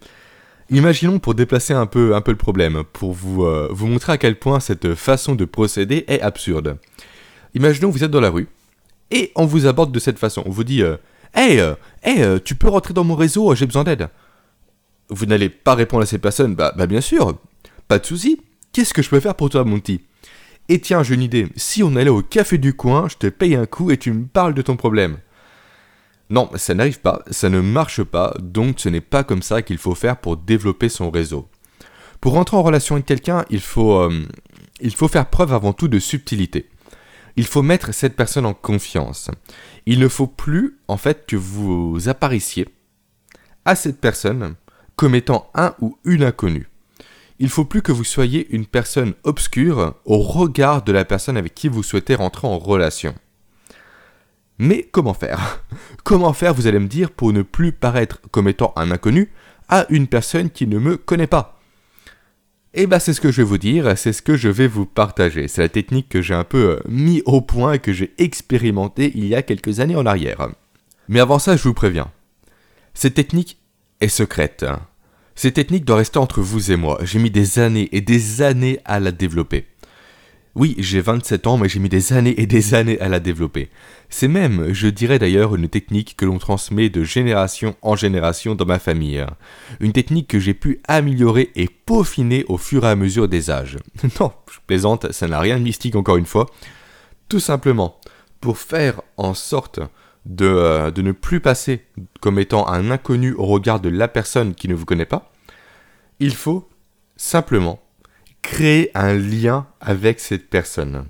Imaginons 0.71 1.19
pour 1.19 1.35
déplacer 1.35 1.75
un 1.75 1.87
peu, 1.87 2.15
un 2.15 2.21
peu 2.21 2.31
le 2.31 2.39
problème, 2.39 2.85
pour 2.93 3.13
vous, 3.13 3.45
euh, 3.45 3.69
vous 3.71 3.87
montrer 3.87 4.13
à 4.13 4.19
quel 4.19 4.39
point 4.39 4.61
cette 4.61 4.95
façon 4.95 5.35
de 5.35 5.45
procéder 5.45 6.05
est 6.07 6.21
absurde. 6.21 6.79
Imaginons 7.55 7.89
que 7.89 7.95
vous 7.99 8.05
êtes 8.05 8.11
dans 8.11 8.21
la 8.21 8.31
rue, 8.31 8.49
et 9.11 9.33
on 9.35 9.45
vous 9.45 9.67
aborde 9.67 9.93
de 9.93 9.99
cette 9.99 10.19
façon. 10.19 10.43
On 10.47 10.51
vous 10.51 10.65
dit 10.65 10.83
Hey, 11.35 11.61
hey 12.03 12.41
tu 12.43 12.55
peux 12.55 12.69
rentrer 12.69 12.95
dans 12.95 13.05
mon 13.05 13.15
réseau, 13.15 13.55
j'ai 13.55 13.67
besoin 13.67 13.85
d'aide. 13.85 14.09
Vous 15.11 15.27
n'allez 15.27 15.51
pas 15.51 15.75
répondre 15.75 16.03
à 16.03 16.07
ces 16.07 16.19
personnes, 16.19 16.55
bah, 16.55 16.73
bah 16.77 16.87
bien 16.87 17.03
sûr, 17.03 17.39
pas 17.89 17.99
de 17.99 18.07
souci. 18.07 18.41
Qu'est-ce 18.73 18.95
que 18.95 19.03
je 19.03 19.11
peux 19.11 19.21
faire 19.21 19.35
pour 19.35 19.51
toi, 19.51 19.65
mon 19.65 19.79
petit? 19.79 20.01
Et 20.69 20.81
tiens, 20.81 21.03
j'ai 21.03 21.15
une 21.15 21.23
idée. 21.23 21.49
Si 21.57 21.83
on 21.83 21.95
allait 21.95 22.11
au 22.11 22.23
café 22.23 22.59
du 22.59 22.75
coin, 22.75 23.09
je 23.09 23.17
te 23.17 23.27
paye 23.27 23.55
un 23.55 23.67
coup 23.67 23.91
et 23.91 23.99
tu 23.99 24.13
me 24.13 24.27
parles 24.27 24.55
de 24.55 24.63
ton 24.63 24.77
problème. 24.77 25.19
Non, 26.31 26.51
ça 26.57 26.75
n'arrive 26.75 27.01
pas, 27.01 27.23
ça 27.31 27.51
ne 27.51 27.61
marche 27.61 28.03
pas, 28.03 28.35
donc 28.41 28.81
ce 28.81 28.89
n'est 28.89 29.03
pas 29.03 29.25
comme 29.25 29.43
ça 29.43 29.61
qu'il 29.61 29.77
faut 29.77 29.95
faire 29.95 30.17
pour 30.17 30.39
développer 30.39 30.89
son 30.89 31.11
réseau. 31.11 31.49
Pour 32.21 32.33
rentrer 32.33 32.57
en 32.57 32.63
relation 32.63 32.95
avec 32.95 33.05
quelqu'un, 33.05 33.45
il 33.51 33.61
faut, 33.61 33.99
euh, 33.99 34.27
il 34.81 34.95
faut 34.95 35.09
faire 35.09 35.29
preuve 35.29 35.53
avant 35.53 35.75
tout 35.75 35.89
de 35.89 35.99
subtilité. 35.99 36.71
Il 37.37 37.47
faut 37.47 37.63
mettre 37.63 37.93
cette 37.93 38.17
personne 38.17 38.47
en 38.47 38.55
confiance. 38.55 39.31
Il 39.85 39.99
ne 39.99 40.09
faut 40.09 40.27
plus, 40.27 40.79
en 40.89 40.97
fait, 40.97 41.27
que 41.27 41.37
vous 41.37 42.09
apparaissiez 42.09 42.69
à 43.67 43.77
cette 43.77 44.01
personne 44.01 44.55
comme 44.97 45.15
étant 45.15 45.51
un 45.55 45.75
ou 45.81 45.99
une 46.05 46.23
inconnue 46.23 46.69
il 47.45 47.51
faut 47.51 47.67
plus 47.67 47.83
que 47.83 47.93
vous 47.93 48.05
soyez 48.05 48.47
une 48.55 48.65
personne 48.65 49.13
obscure 49.23 49.97
au 50.07 50.17
regard 50.17 50.83
de 50.83 50.93
la 50.93 51.05
personne 51.05 51.37
avec 51.37 51.55
qui 51.55 51.69
vous 51.69 51.83
souhaitez 51.83 52.15
rentrer 52.15 52.47
en 52.47 52.59
relation. 52.59 53.15
Mais 54.59 54.89
comment 54.91 55.13
faire? 55.13 55.63
Comment 56.05 56.33
faire, 56.33 56.55
vous 56.55 56.67
allez 56.67 56.79
me 56.79 56.89
dire, 56.89 57.11
pour 57.11 57.35
ne 57.35 57.43
plus 57.43 57.73
paraître 57.73 58.23
comme 58.31 58.49
étant 58.49 58.73
un 58.77 58.91
inconnu 58.91 59.31
à 59.69 59.85
une 59.91 60.07
personne 60.07 60.49
qui 60.49 60.67
ne 60.67 60.79
me 60.79 60.97
connaît 60.97 61.27
pas? 61.27 61.61
Eh 62.73 62.87
bien, 62.87 62.99
c'est 62.99 63.13
ce 63.13 63.21
que 63.21 63.31
je 63.31 63.43
vais 63.43 63.49
vous 63.49 63.59
dire, 63.59 63.93
c'est 63.99 64.15
ce 64.15 64.23
que 64.23 64.39
je 64.39 64.49
vais 64.49 64.67
vous 64.67 64.87
partager. 64.87 65.47
C'est 65.47 65.61
la 65.61 65.69
technique 65.69 66.09
que 66.09 66.23
j'ai 66.23 66.35
un 66.35 66.45
peu 66.45 66.71
euh, 66.71 66.81
mis 66.89 67.21
au 67.27 67.43
point 67.43 67.75
et 67.75 67.79
que 67.79 67.93
j'ai 67.93 68.15
expérimenté 68.17 69.13
il 69.15 69.27
y 69.27 69.35
a 69.35 69.43
quelques 69.43 69.81
années 69.81 69.97
en 69.97 70.07
arrière. 70.07 70.49
Mais 71.09 71.21
avant 71.21 71.39
ça, 71.39 71.59
je 71.59 71.65
vous 71.65 71.75
préviens. 71.75 72.11
Cette 72.95 73.15
technique 73.15 73.59
est 74.01 74.09
secrète. 74.09 74.65
Cette 75.35 75.55
technique 75.55 75.85
doit 75.85 75.97
rester 75.97 76.19
entre 76.19 76.41
vous 76.41 76.71
et 76.71 76.77
moi. 76.77 76.99
J'ai 77.03 77.19
mis 77.19 77.31
des 77.31 77.59
années 77.59 77.89
et 77.93 78.01
des 78.01 78.43
années 78.43 78.79
à 78.85 79.01
la 79.01 79.13
développer. 79.13 79.67
Oui, 80.55 80.77
j'ai 80.79 81.01
27 81.01 81.49
ans, 81.49 81.59
mais 81.59 81.69
j'ai 81.69 81.81
mis 81.81 81.89
des 81.89 82.13
années 82.13 82.41
et 82.41 82.47
des 82.47 82.75
années 82.75 83.01
à 83.01 83.09
la 83.09 83.19
développer. 83.19 83.71
C'est 84.09 84.29
même, 84.29 84.73
je 84.73 84.87
dirais 84.87 85.19
d'ailleurs, 85.19 85.57
une 85.57 85.69
technique 85.69 86.15
que 86.17 86.25
l'on 86.25 86.39
transmet 86.39 86.91
de 86.91 87.03
génération 87.03 87.75
en 87.83 87.97
génération 87.97 88.55
dans 88.55 88.65
ma 88.65 88.79
famille. 88.79 89.27
Une 89.81 89.93
technique 89.93 90.29
que 90.29 90.39
j'ai 90.39 90.55
pu 90.55 90.81
améliorer 90.87 91.51
et 91.57 91.67
peaufiner 91.67 92.45
au 92.47 92.57
fur 92.57 92.85
et 92.85 92.89
à 92.89 92.95
mesure 92.95 93.29
des 93.29 93.51
âges. 93.51 93.79
Non, 94.21 94.31
je 94.53 94.59
plaisante, 94.65 95.11
ça 95.11 95.27
n'a 95.27 95.41
rien 95.41 95.59
de 95.59 95.65
mystique 95.65 95.97
encore 95.97 96.19
une 96.19 96.27
fois. 96.27 96.47
Tout 97.29 97.41
simplement, 97.41 97.99
pour 98.41 98.59
faire 98.59 99.03
en 99.17 99.35
sorte 99.35 99.81
euh, 100.41 100.91
de, 100.91 101.03
ne 101.03 101.13
plus 101.13 101.41
passer 101.41 101.85
comme 102.21 102.39
étant 102.39 102.67
un 102.67 102.91
inconnu 102.91 103.35
au 103.35 103.45
regard 103.45 103.81
de 103.81 103.91
la 103.91 104.09
personne 104.09 104.55
qui 104.55 104.69
ne 104.69 104.75
vous 104.75 104.87
connaît 104.87 105.05
pas, 105.05 105.31
il 106.19 106.35
faut 106.35 106.67
simplement 107.17 107.83
créer 108.41 108.91
un 108.95 109.13
lien 109.13 109.67
avec 109.83 110.21
cette 110.21 110.49
personne. 110.49 111.05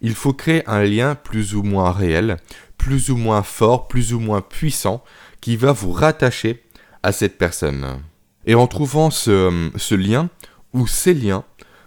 Il 0.00 0.14
faut 0.14 0.32
créer 0.32 0.68
un 0.68 0.82
lien 0.82 1.14
plus 1.14 1.54
ou 1.54 1.62
moins 1.62 1.92
réel, 1.92 2.36
plus 2.78 3.10
ou 3.10 3.16
moins 3.16 3.42
fort, 3.42 3.86
plus 3.86 4.12
ou 4.12 4.18
moins 4.18 4.40
puissant, 4.40 5.04
qui 5.40 5.56
va 5.56 5.70
vous 5.70 5.92
rattacher 5.92 6.62
à 7.04 7.12
cette 7.12 7.38
personne. 7.38 8.00
Et 8.44 8.56
en 8.56 8.66
trouvant 8.66 9.10
ce, 9.10 9.94
lien, 9.94 10.30
ou 10.72 10.88
ces 10.88 11.14
liens, 11.14 11.44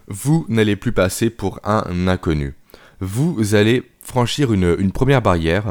vous 0.08 0.46
n'allez 0.48 0.78
plus 0.78 0.94
passer 0.94 1.30
pour 1.30 1.60
un 1.66 2.08
inconnu. 2.08 2.56
Vous 3.02 3.56
allez 3.56 3.84
franchir 4.02 4.54
une 4.54 4.92
première 4.92 5.22
barrière 5.22 5.66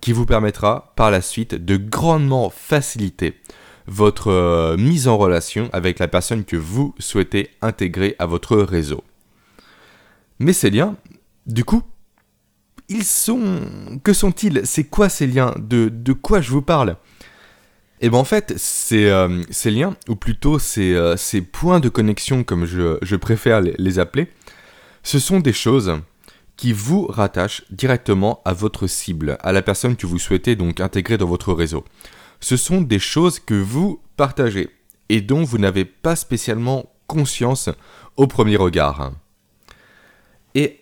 qui 0.00 0.12
vous 0.12 0.26
permettra 0.26 0.92
par 0.96 1.10
la 1.10 1.20
suite 1.20 1.54
de 1.54 1.76
grandement 1.76 2.50
faciliter 2.50 3.34
votre 3.86 4.30
euh, 4.30 4.76
mise 4.76 5.08
en 5.08 5.16
relation 5.16 5.70
avec 5.72 5.98
la 5.98 6.08
personne 6.08 6.44
que 6.44 6.56
vous 6.56 6.94
souhaitez 6.98 7.50
intégrer 7.62 8.14
à 8.18 8.26
votre 8.26 8.56
réseau. 8.56 9.02
Mais 10.38 10.52
ces 10.52 10.70
liens, 10.70 10.96
du 11.46 11.64
coup, 11.64 11.82
ils 12.88 13.04
sont... 13.04 14.00
Que 14.04 14.12
sont-ils? 14.12 14.62
C'est 14.64 14.84
quoi 14.84 15.08
ces 15.08 15.26
liens? 15.26 15.54
De, 15.58 16.12
quoi 16.12 16.40
je 16.40 16.50
vous 16.50 16.62
parle? 16.62 16.96
Eh 18.00 18.10
bien 18.10 18.18
en 18.18 18.24
fait, 18.24 18.54
ces, 18.56 19.06
euh, 19.06 19.42
ces 19.50 19.70
liens, 19.70 19.96
ou 20.08 20.14
plutôt 20.14 20.58
ces, 20.58 20.94
euh, 20.94 21.16
ces, 21.16 21.40
points 21.40 21.80
de 21.80 21.88
connexion 21.88 22.44
comme 22.44 22.64
je, 22.64 23.16
préfère 23.16 23.60
les 23.60 23.98
appeler, 23.98 24.28
ce 25.02 25.18
sont 25.18 25.40
des 25.40 25.52
choses 25.52 25.98
qui 26.58 26.72
vous 26.72 27.06
rattache 27.06 27.62
directement 27.70 28.42
à 28.44 28.52
votre 28.52 28.88
cible, 28.88 29.38
à 29.40 29.52
la 29.52 29.62
personne 29.62 29.96
que 29.96 30.06
vous 30.06 30.18
souhaitez 30.18 30.56
donc 30.56 30.80
intégrer 30.80 31.16
dans 31.16 31.26
votre 31.26 31.54
réseau. 31.54 31.84
Ce 32.40 32.56
sont 32.56 32.82
des 32.82 32.98
choses 32.98 33.38
que 33.38 33.54
vous 33.54 34.02
partagez 34.16 34.68
et 35.08 35.20
dont 35.20 35.44
vous 35.44 35.58
n'avez 35.58 35.86
pas 35.86 36.16
spécialement 36.16 36.92
conscience 37.06 37.70
au 38.16 38.26
premier 38.26 38.56
regard. 38.56 39.12
Et 40.56 40.80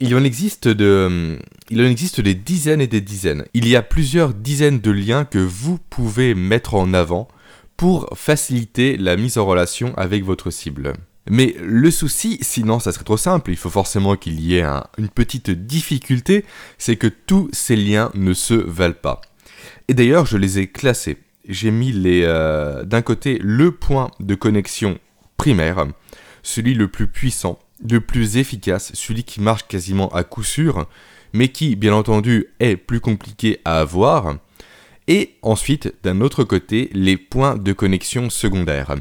il 0.00 0.14
en 0.16 0.24
existe 0.24 0.68
de, 0.68 1.38
il 1.68 1.80
en 1.82 1.84
existe 1.84 2.20
des 2.22 2.34
dizaines 2.34 2.80
et 2.80 2.86
des 2.86 3.02
dizaines. 3.02 3.44
Il 3.52 3.68
y 3.68 3.76
a 3.76 3.82
plusieurs 3.82 4.32
dizaines 4.32 4.80
de 4.80 4.90
liens 4.90 5.26
que 5.26 5.38
vous 5.38 5.78
pouvez 5.90 6.34
mettre 6.34 6.74
en 6.74 6.94
avant 6.94 7.28
pour 7.76 8.08
faciliter 8.14 8.96
la 8.96 9.16
mise 9.16 9.36
en 9.36 9.44
relation 9.44 9.94
avec 9.96 10.24
votre 10.24 10.50
cible. 10.50 10.94
Mais 11.28 11.54
le 11.60 11.90
souci, 11.90 12.38
sinon 12.42 12.78
ça 12.78 12.92
serait 12.92 13.04
trop 13.04 13.16
simple, 13.16 13.50
il 13.50 13.56
faut 13.56 13.70
forcément 13.70 14.16
qu'il 14.16 14.40
y 14.40 14.56
ait 14.56 14.66
une 14.98 15.08
petite 15.08 15.50
difficulté, 15.50 16.44
c'est 16.76 16.96
que 16.96 17.06
tous 17.06 17.48
ces 17.52 17.76
liens 17.76 18.10
ne 18.14 18.34
se 18.34 18.54
valent 18.54 18.94
pas. 18.94 19.22
Et 19.88 19.94
d'ailleurs, 19.94 20.26
je 20.26 20.36
les 20.36 20.58
ai 20.58 20.66
classés. 20.66 21.18
J'ai 21.48 21.70
mis 21.70 21.92
euh, 22.06 22.84
d'un 22.84 23.02
côté 23.02 23.38
le 23.42 23.70
point 23.70 24.10
de 24.20 24.34
connexion 24.34 24.98
primaire, 25.36 25.86
celui 26.42 26.74
le 26.74 26.88
plus 26.88 27.06
puissant, 27.06 27.58
le 27.88 28.00
plus 28.00 28.36
efficace, 28.36 28.92
celui 28.94 29.24
qui 29.24 29.40
marche 29.40 29.66
quasiment 29.66 30.08
à 30.08 30.24
coup 30.24 30.42
sûr, 30.42 30.86
mais 31.32 31.48
qui, 31.48 31.76
bien 31.76 31.94
entendu, 31.94 32.46
est 32.60 32.76
plus 32.76 33.00
compliqué 33.00 33.60
à 33.64 33.80
avoir. 33.80 34.36
Et 35.06 35.36
ensuite, 35.42 35.92
d'un 36.02 36.20
autre 36.20 36.44
côté, 36.44 36.88
les 36.92 37.18
points 37.18 37.56
de 37.56 37.72
connexion 37.72 38.30
secondaires. 38.30 38.94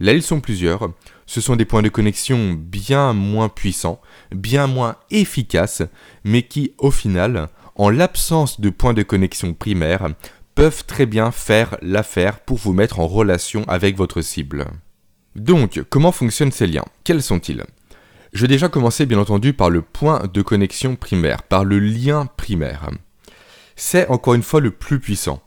Là, 0.00 0.12
ils 0.12 0.22
sont 0.22 0.40
plusieurs. 0.40 0.90
Ce 1.26 1.40
sont 1.40 1.56
des 1.56 1.64
points 1.64 1.82
de 1.82 1.88
connexion 1.88 2.52
bien 2.52 3.12
moins 3.12 3.48
puissants, 3.48 4.00
bien 4.30 4.66
moins 4.66 4.96
efficaces, 5.10 5.82
mais 6.24 6.42
qui, 6.42 6.72
au 6.78 6.90
final, 6.90 7.48
en 7.74 7.90
l'absence 7.90 8.60
de 8.60 8.70
points 8.70 8.94
de 8.94 9.02
connexion 9.02 9.52
primaires, 9.52 10.08
peuvent 10.54 10.84
très 10.86 11.04
bien 11.04 11.32
faire 11.32 11.76
l'affaire 11.82 12.40
pour 12.40 12.56
vous 12.58 12.72
mettre 12.72 13.00
en 13.00 13.06
relation 13.06 13.64
avec 13.68 13.96
votre 13.96 14.22
cible. 14.22 14.66
Donc, 15.34 15.82
comment 15.90 16.12
fonctionnent 16.12 16.52
ces 16.52 16.66
liens? 16.66 16.86
Quels 17.04 17.22
sont-ils? 17.22 17.64
Je 18.32 18.42
vais 18.42 18.48
déjà 18.48 18.68
commencer 18.68 19.04
bien 19.04 19.18
entendu 19.18 19.52
par 19.52 19.68
le 19.68 19.82
point 19.82 20.22
de 20.32 20.42
connexion 20.42 20.96
primaire, 20.96 21.42
par 21.42 21.64
le 21.64 21.78
lien 21.78 22.26
primaire. 22.36 22.88
C'est 23.76 24.08
encore 24.08 24.34
une 24.34 24.42
fois 24.42 24.60
le 24.60 24.70
plus 24.70 25.00
puissant, 25.00 25.42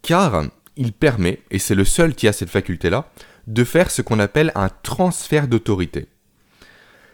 car 0.00 0.44
il 0.76 0.92
permet, 0.92 1.40
et 1.50 1.58
c'est 1.58 1.74
le 1.74 1.84
seul 1.84 2.14
qui 2.14 2.28
a 2.28 2.32
cette 2.32 2.50
faculté-là, 2.50 3.10
de 3.48 3.64
faire 3.64 3.90
ce 3.90 4.02
qu'on 4.02 4.20
appelle 4.20 4.52
un 4.54 4.68
transfert 4.68 5.48
d'autorité. 5.48 6.06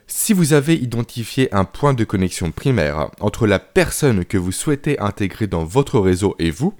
Si 0.06 0.34
vous 0.34 0.52
avez 0.52 0.74
identifié 0.74 1.52
un 1.54 1.64
point 1.64 1.94
de 1.94 2.04
connexion 2.04 2.50
primaire 2.50 3.10
entre 3.20 3.46
la 3.46 3.58
personne 3.58 4.24
que 4.24 4.36
vous 4.36 4.52
souhaitez 4.52 4.98
intégrer 4.98 5.46
dans 5.46 5.64
votre 5.64 5.98
réseau 5.98 6.34
et 6.38 6.50
vous, 6.50 6.74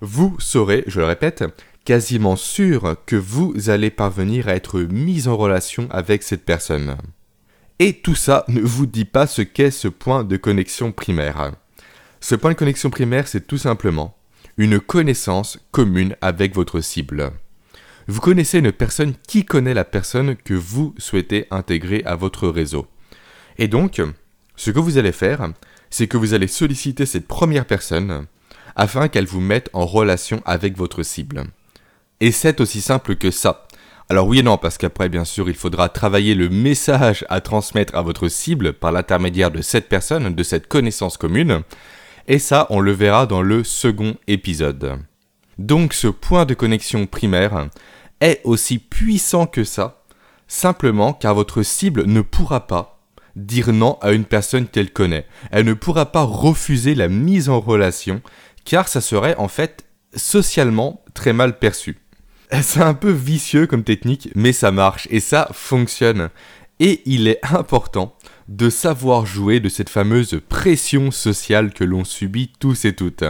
vous 0.00 0.36
serez, 0.38 0.84
je 0.86 1.00
le 1.00 1.06
répète, 1.06 1.42
quasiment 1.84 2.36
sûr 2.36 2.96
que 3.06 3.16
vous 3.16 3.70
allez 3.70 3.90
parvenir 3.90 4.46
à 4.46 4.54
être 4.54 4.80
mis 4.80 5.26
en 5.26 5.36
relation 5.36 5.88
avec 5.90 6.22
cette 6.22 6.44
personne. 6.44 6.96
Et 7.78 7.94
tout 7.94 8.14
ça 8.14 8.44
ne 8.46 8.60
vous 8.60 8.86
dit 8.86 9.06
pas 9.06 9.26
ce 9.26 9.42
qu'est 9.42 9.72
ce 9.72 9.88
point 9.88 10.22
de 10.22 10.36
connexion 10.36 10.92
primaire. 10.92 11.52
Ce 12.20 12.36
point 12.36 12.52
de 12.52 12.56
connexion 12.56 12.90
primaire, 12.90 13.26
c'est 13.26 13.46
tout 13.46 13.58
simplement 13.58 14.16
une 14.58 14.78
connaissance 14.78 15.58
commune 15.72 16.14
avec 16.20 16.54
votre 16.54 16.80
cible. 16.80 17.32
Vous 18.08 18.20
connaissez 18.20 18.58
une 18.58 18.72
personne 18.72 19.14
qui 19.28 19.44
connaît 19.44 19.74
la 19.74 19.84
personne 19.84 20.36
que 20.36 20.54
vous 20.54 20.94
souhaitez 20.98 21.46
intégrer 21.50 22.02
à 22.04 22.16
votre 22.16 22.48
réseau. 22.48 22.86
Et 23.58 23.68
donc, 23.68 24.00
ce 24.56 24.70
que 24.70 24.80
vous 24.80 24.98
allez 24.98 25.12
faire, 25.12 25.52
c'est 25.90 26.08
que 26.08 26.16
vous 26.16 26.34
allez 26.34 26.48
solliciter 26.48 27.06
cette 27.06 27.28
première 27.28 27.66
personne 27.66 28.26
afin 28.74 29.08
qu'elle 29.08 29.26
vous 29.26 29.40
mette 29.40 29.70
en 29.72 29.86
relation 29.86 30.42
avec 30.44 30.76
votre 30.76 31.02
cible. 31.02 31.44
Et 32.20 32.32
c'est 32.32 32.60
aussi 32.60 32.80
simple 32.80 33.16
que 33.16 33.30
ça. 33.30 33.66
Alors 34.08 34.26
oui 34.26 34.40
et 34.40 34.42
non, 34.42 34.58
parce 34.58 34.78
qu'après, 34.78 35.08
bien 35.08 35.24
sûr, 35.24 35.48
il 35.48 35.54
faudra 35.54 35.88
travailler 35.88 36.34
le 36.34 36.48
message 36.48 37.24
à 37.28 37.40
transmettre 37.40 37.94
à 37.94 38.02
votre 38.02 38.28
cible 38.28 38.72
par 38.72 38.92
l'intermédiaire 38.92 39.50
de 39.50 39.62
cette 39.62 39.88
personne, 39.88 40.34
de 40.34 40.42
cette 40.42 40.66
connaissance 40.66 41.16
commune. 41.16 41.62
Et 42.28 42.38
ça, 42.38 42.66
on 42.70 42.80
le 42.80 42.92
verra 42.92 43.26
dans 43.26 43.42
le 43.42 43.64
second 43.64 44.16
épisode. 44.28 44.98
Donc 45.58 45.92
ce 45.92 46.08
point 46.08 46.44
de 46.44 46.54
connexion 46.54 47.06
primaire 47.06 47.68
est 48.22 48.40
aussi 48.44 48.78
puissant 48.78 49.46
que 49.46 49.64
ça, 49.64 50.04
simplement 50.48 51.12
car 51.12 51.34
votre 51.34 51.62
cible 51.62 52.06
ne 52.06 52.20
pourra 52.20 52.66
pas 52.66 53.00
dire 53.36 53.72
non 53.72 53.98
à 54.00 54.12
une 54.12 54.24
personne 54.24 54.66
qu'elle 54.66 54.92
connaît. 54.92 55.26
Elle 55.50 55.64
ne 55.64 55.74
pourra 55.74 56.06
pas 56.06 56.22
refuser 56.22 56.94
la 56.94 57.08
mise 57.08 57.48
en 57.48 57.60
relation, 57.60 58.20
car 58.64 58.88
ça 58.88 59.00
serait 59.00 59.36
en 59.36 59.48
fait 59.48 59.84
socialement 60.14 61.02
très 61.14 61.32
mal 61.32 61.58
perçu. 61.58 61.98
C'est 62.62 62.82
un 62.82 62.94
peu 62.94 63.10
vicieux 63.10 63.66
comme 63.66 63.84
technique, 63.84 64.28
mais 64.34 64.52
ça 64.52 64.70
marche 64.70 65.08
et 65.10 65.20
ça 65.20 65.48
fonctionne. 65.52 66.28
Et 66.80 67.00
il 67.06 67.28
est 67.28 67.40
important 67.54 68.16
de 68.48 68.68
savoir 68.68 69.24
jouer 69.24 69.60
de 69.60 69.68
cette 69.68 69.88
fameuse 69.88 70.40
pression 70.48 71.10
sociale 71.10 71.72
que 71.72 71.84
l'on 71.84 72.04
subit 72.04 72.52
tous 72.58 72.84
et 72.84 72.94
toutes. 72.94 73.24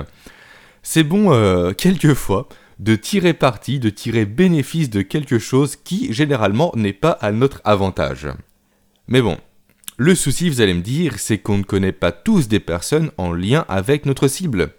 C'est 0.82 1.04
bon, 1.04 1.32
euh, 1.32 1.72
quelquefois, 1.72 2.48
de 2.82 2.96
tirer 2.96 3.32
parti, 3.32 3.78
de 3.78 3.90
tirer 3.90 4.24
bénéfice 4.26 4.90
de 4.90 5.02
quelque 5.02 5.38
chose 5.38 5.76
qui, 5.76 6.12
généralement, 6.12 6.72
n'est 6.74 6.92
pas 6.92 7.12
à 7.12 7.30
notre 7.30 7.60
avantage. 7.62 8.26
Mais 9.06 9.22
bon, 9.22 9.38
le 9.98 10.16
souci, 10.16 10.50
vous 10.50 10.60
allez 10.60 10.74
me 10.74 10.82
dire, 10.82 11.20
c'est 11.20 11.38
qu'on 11.38 11.58
ne 11.58 11.62
connaît 11.62 11.92
pas 11.92 12.10
tous 12.10 12.48
des 12.48 12.58
personnes 12.58 13.12
en 13.18 13.32
lien 13.32 13.64
avec 13.68 14.04
notre 14.04 14.26
cible. 14.26 14.74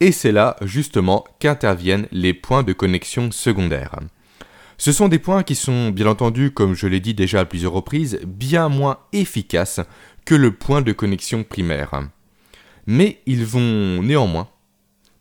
Et 0.00 0.10
c'est 0.10 0.32
là 0.32 0.56
justement 0.62 1.24
qu'interviennent 1.38 2.08
les 2.10 2.34
points 2.34 2.64
de 2.64 2.72
connexion 2.72 3.30
secondaires. 3.30 4.00
Ce 4.76 4.90
sont 4.90 5.06
des 5.06 5.20
points 5.20 5.44
qui 5.44 5.54
sont, 5.54 5.90
bien 5.90 6.08
entendu, 6.08 6.50
comme 6.50 6.74
je 6.74 6.88
l'ai 6.88 7.00
dit 7.00 7.14
déjà 7.14 7.40
à 7.40 7.44
plusieurs 7.44 7.72
reprises, 7.72 8.18
bien 8.26 8.68
moins 8.68 8.98
efficaces 9.12 9.80
que 10.24 10.34
le 10.34 10.50
point 10.50 10.82
de 10.82 10.92
connexion 10.92 11.44
primaire. 11.44 12.02
Mais 12.88 13.20
ils 13.26 13.44
vont 13.44 14.02
néanmoins 14.02 14.48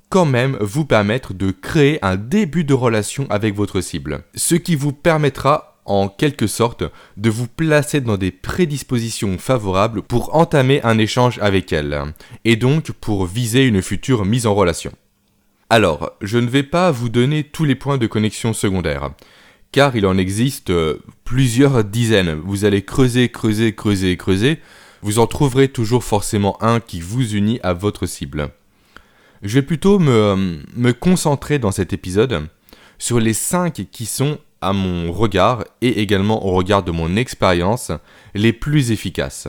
quand 0.09 0.25
même 0.25 0.57
vous 0.61 0.85
permettre 0.85 1.33
de 1.33 1.51
créer 1.51 2.03
un 2.03 2.15
début 2.15 2.63
de 2.63 2.73
relation 2.73 3.27
avec 3.29 3.55
votre 3.55 3.81
cible. 3.81 4.23
Ce 4.35 4.55
qui 4.55 4.75
vous 4.75 4.93
permettra 4.93 5.77
en 5.87 6.09
quelque 6.09 6.47
sorte 6.47 6.83
de 7.15 7.29
vous 7.29 7.47
placer 7.47 8.01
dans 8.01 8.17
des 8.17 8.31
prédispositions 8.31 9.37
favorables 9.37 10.01
pour 10.01 10.35
entamer 10.35 10.81
un 10.83 10.97
échange 10.97 11.39
avec 11.41 11.71
elle, 11.71 12.13
et 12.45 12.57
donc 12.57 12.91
pour 12.91 13.25
viser 13.25 13.65
une 13.65 13.81
future 13.81 14.25
mise 14.25 14.45
en 14.45 14.53
relation. 14.53 14.91
Alors, 15.69 16.11
je 16.21 16.37
ne 16.37 16.47
vais 16.47 16.63
pas 16.63 16.91
vous 16.91 17.09
donner 17.09 17.43
tous 17.43 17.63
les 17.63 17.75
points 17.75 17.97
de 17.97 18.07
connexion 18.07 18.53
secondaire, 18.53 19.11
car 19.71 19.95
il 19.95 20.05
en 20.05 20.17
existe 20.17 20.69
euh, 20.69 20.97
plusieurs 21.23 21.83
dizaines. 21.83 22.39
Vous 22.45 22.63
allez 22.63 22.83
creuser, 22.83 23.29
creuser, 23.29 23.73
creuser, 23.73 24.15
creuser, 24.15 24.59
vous 25.01 25.19
en 25.19 25.27
trouverez 25.27 25.67
toujours 25.67 26.03
forcément 26.03 26.61
un 26.61 26.79
qui 26.79 27.01
vous 27.01 27.35
unit 27.35 27.59
à 27.63 27.73
votre 27.73 28.05
cible. 28.05 28.49
Je 29.41 29.55
vais 29.55 29.61
plutôt 29.61 29.99
me, 29.99 30.11
euh, 30.11 30.57
me 30.75 30.91
concentrer 30.91 31.59
dans 31.59 31.71
cet 31.71 31.93
épisode 31.93 32.47
sur 32.97 33.19
les 33.19 33.33
5 33.33 33.87
qui 33.91 34.05
sont 34.05 34.39
à 34.61 34.73
mon 34.73 35.11
regard 35.11 35.63
et 35.81 36.01
également 36.01 36.45
au 36.45 36.51
regard 36.51 36.83
de 36.83 36.91
mon 36.91 37.15
expérience 37.15 37.91
les 38.33 38.53
plus 38.53 38.91
efficaces. 38.91 39.47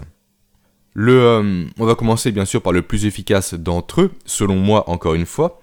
Le, 0.93 1.21
euh, 1.21 1.65
on 1.79 1.87
va 1.87 1.95
commencer 1.95 2.33
bien 2.33 2.45
sûr 2.45 2.63
par 2.63 2.73
le 2.73 2.83
plus 2.83 3.07
efficace 3.07 3.55
d'entre 3.55 4.03
eux, 4.03 4.11
selon 4.27 4.57
moi 4.57 4.91
encore 4.91 5.15
une 5.15 5.27
fois. 5.27 5.61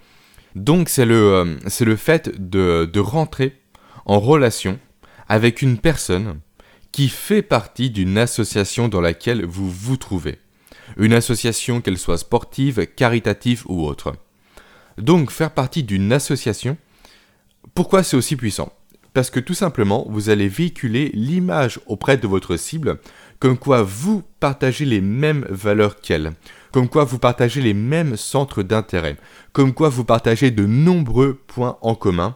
Donc 0.56 0.90
c'est 0.90 1.06
le, 1.06 1.34
euh, 1.34 1.56
le 1.82 1.96
fait 1.96 2.50
de, 2.50 2.90
de 2.92 3.00
rentrer 3.00 3.60
en 4.06 4.20
relation 4.20 4.80
avec 5.28 5.62
une 5.62 5.78
personne 5.78 6.40
qui 6.92 7.10
fait 7.10 7.42
partie 7.42 7.90
d'une 7.90 8.18
association 8.18 8.88
dans 8.88 9.02
laquelle 9.02 9.46
vous 9.46 9.70
vous 9.70 9.98
trouvez. 9.98 10.40
Une 10.98 11.14
association 11.14 11.82
qu'elle 11.82 11.98
soit 11.98 12.18
sportive, 12.18 12.88
caritative 12.96 13.64
ou 13.68 13.86
autre. 13.86 14.16
Donc 14.98 15.32
faire 15.32 15.52
partie 15.52 15.84
d'une 15.84 16.14
association, 16.14 16.78
pourquoi 17.74 18.04
c'est 18.04 18.18
aussi 18.18 18.36
puissant? 18.36 18.72
Parce 19.14 19.30
que 19.30 19.40
tout 19.40 19.54
simplement, 19.54 20.06
vous 20.10 20.30
allez 20.30 20.50
véhiculer 20.50 21.10
l'image 21.14 21.80
auprès 21.88 22.18
de 22.18 22.28
votre 22.28 22.58
cible 22.58 23.00
comme 23.40 23.58
quoi 23.58 23.82
vous 23.82 24.24
partagez 24.40 24.86
les 24.86 25.02
mêmes 25.02 25.46
valeurs 25.50 26.00
qu'elle, 26.02 26.34
comme 26.72 26.90
quoi 26.90 27.04
vous 27.04 27.20
partagez 27.20 27.62
les 27.62 27.74
mêmes 27.74 28.18
centres 28.18 28.64
d'intérêt, 28.64 29.18
comme 29.54 29.74
quoi 29.74 29.90
vous 29.90 30.06
partagez 30.06 30.52
de 30.52 30.66
nombreux 30.66 31.36
points 31.48 31.78
en 31.82 31.96
commun, 31.96 32.36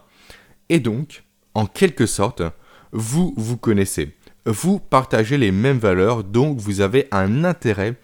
et 0.69 0.79
donc, 0.79 1.23
en 1.53 1.65
quelque 1.65 2.05
sorte, 2.05 2.43
vous 2.91 3.33
vous 3.37 3.57
connaissez. 3.57 4.15
Vous 4.45 4.79
partagez 4.79 5.37
les 5.37 5.51
mêmes 5.51 5.79
valeurs, 5.79 6.23
donc 6.23 6.59
vous 6.59 6.81
avez 6.81 7.07
un 7.11 7.43
intérêt 7.43 7.95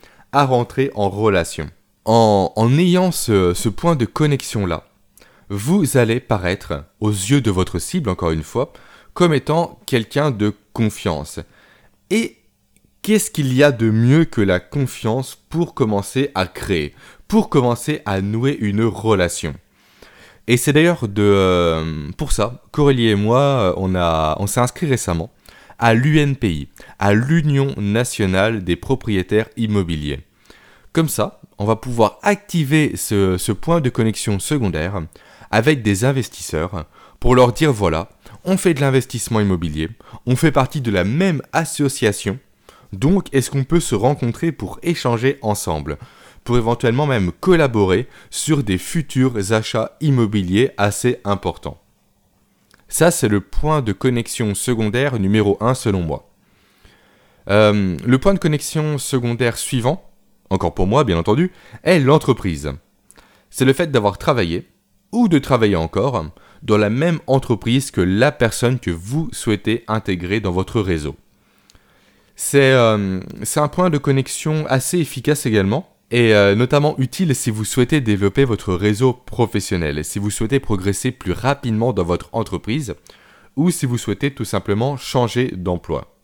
rentrer 0.44 0.92
en 0.96 1.10
relation. 1.10 1.70
En, 2.04 2.52
ayant 2.78 3.12
ce 3.12 3.70
point 3.70 3.96
de 3.96 4.06
connexion-là, 4.06 4.84
vous 5.50 5.98
allez 5.98 6.20
paraître, 6.20 6.86
aux 7.00 7.12
yeux 7.12 7.42
de 7.42 7.52
votre 7.52 7.80
cible, 7.80 8.10
encore 8.10 8.32
une 8.32 8.44
fois, 8.44 8.74
comme 9.14 9.34
étant 9.34 9.80
quelqu'un 9.86 10.32
de 10.32 10.54
confiance. 10.74 11.40
Et 12.10 12.38
qu'est-ce 13.02 13.32
qu'il 13.32 13.54
y 13.54 13.64
a 13.64 13.72
de 13.72 13.90
mieux 13.90 14.26
que 14.26 14.42
la 14.42 14.60
confiance 14.60 15.38
pour 15.50 15.74
commencer 15.74 16.32
à 16.36 16.48
créer, 16.48 16.94
pour 17.28 17.50
commencer 17.50 18.02
à 18.06 18.22
nouer 18.22 18.58
une 18.60 18.84
relation? 18.84 19.54
Et 20.48 20.58
c'est 20.58 20.74
d'ailleurs 20.74 21.08
de, 21.08 21.24
euh, 21.24 22.12
pour 22.18 22.32
ça 22.32 22.62
qu'Aurélie 22.72 23.08
et 23.08 23.16
moi, 23.16 23.40
euh, 23.40 23.74
on, 23.78 23.96
on 23.96 24.48
s'est 24.48 24.60
inscrit 24.60 24.86
récemment 24.86 25.32
à 25.80 25.94
l'UNPI, 25.94 26.70
à 27.00 27.14
l'Union 27.14 27.74
nationale 27.78 28.64
des 28.64 28.76
propriétaires 28.76 29.50
immobiliers. 29.58 30.22
Comme 30.94 31.10
ça, 31.10 31.42
on 31.58 31.66
va 31.66 31.76
pouvoir 31.76 32.20
activer 32.24 32.94
ce, 32.96 33.52
point 33.52 33.82
de 33.82 33.90
connexion 33.90 34.40
secondaire 34.40 35.02
avec 35.52 35.82
des 35.82 36.06
investisseurs 36.06 36.86
pour 37.20 37.36
leur 37.36 37.54
dire 37.54 37.74
voilà, 37.74 38.10
on 38.44 38.58
fait 38.58 38.74
de 38.74 38.82
l'investissement 38.82 39.40
immobilier, 39.40 39.90
on 40.26 40.36
fait 40.36 40.52
partie 40.52 40.82
de 40.82 40.92
la 40.92 41.04
même 41.04 41.42
association, 41.54 42.40
donc 42.94 43.28
est-ce 43.34 43.50
qu'on 43.50 43.64
peut 43.64 43.80
se 43.80 43.96
rencontrer 43.96 44.52
pour 44.52 44.80
échanger 44.84 45.38
ensemble, 45.42 45.98
pour 46.44 46.58
éventuellement 46.58 47.08
même 47.08 47.32
collaborer 47.32 48.08
sur 48.30 48.64
des 48.64 48.78
futurs 48.78 49.52
achats 49.52 49.98
immobiliers 50.02 50.72
assez 50.78 51.20
importants? 51.26 51.82
Ça, 52.98 53.12
c'est 53.12 53.28
le 53.28 53.42
point 53.42 53.82
de 53.82 53.92
connexion 53.92 54.56
secondaire 54.56 55.20
numéro 55.20 55.58
1 55.60 55.74
selon 55.74 56.00
moi. 56.00 56.30
Euh, 57.50 57.98
le 58.06 58.18
point 58.20 58.34
de 58.34 58.40
connexion 58.40 58.98
secondaire 58.98 59.58
suivant, 59.58 60.10
encore 60.50 60.74
pour 60.74 60.88
moi 60.88 61.04
bien 61.04 61.18
entendu, 61.18 61.52
est 61.84 62.00
l'entreprise. 62.00 62.72
C'est 63.50 63.66
le 63.66 63.74
fait 63.74 63.92
d'avoir 63.92 64.18
travaillé 64.18 64.70
ou 65.12 65.28
de 65.28 65.40
travailler 65.40 65.76
encore 65.76 66.26
dans 66.64 66.78
la 66.78 66.90
même 66.90 67.20
entreprise 67.28 67.92
que 67.92 68.00
la 68.00 68.32
personne 68.32 68.80
que 68.80 68.92
vous 68.92 69.28
souhaitez 69.34 69.84
intégrer 69.90 70.40
dans 70.40 70.54
votre 70.54 70.80
réseau. 70.80 71.18
C'est 72.38 72.72
euh, 72.72 73.20
un 73.58 73.68
point 73.68 73.90
de 73.90 73.98
connexion 73.98 74.66
assez 74.70 75.00
efficace 75.00 75.46
également 75.46 75.95
et 76.16 76.34
euh, 76.34 76.56
notamment 76.56 76.96
utile 76.98 77.36
si 77.36 77.52
vous 77.52 77.66
souhaitez 77.66 78.00
développer 78.00 78.46
votre 78.46 78.74
réseau 78.74 79.12
professionnel, 79.12 80.06
si 80.06 80.18
vous 80.18 80.30
souhaitez 80.30 80.62
progresser 80.62 81.12
plus 81.12 81.34
rapidement 81.34 81.92
dans 81.92 82.06
votre 82.06 82.30
entreprise 82.32 82.96
ou 83.58 83.70
si 83.70 83.86
vous 83.86 83.98
souhaitez 83.98 84.34
tout 84.34 84.46
simplement 84.46 84.96
changer 84.96 85.52
d'emploi. 85.52 86.16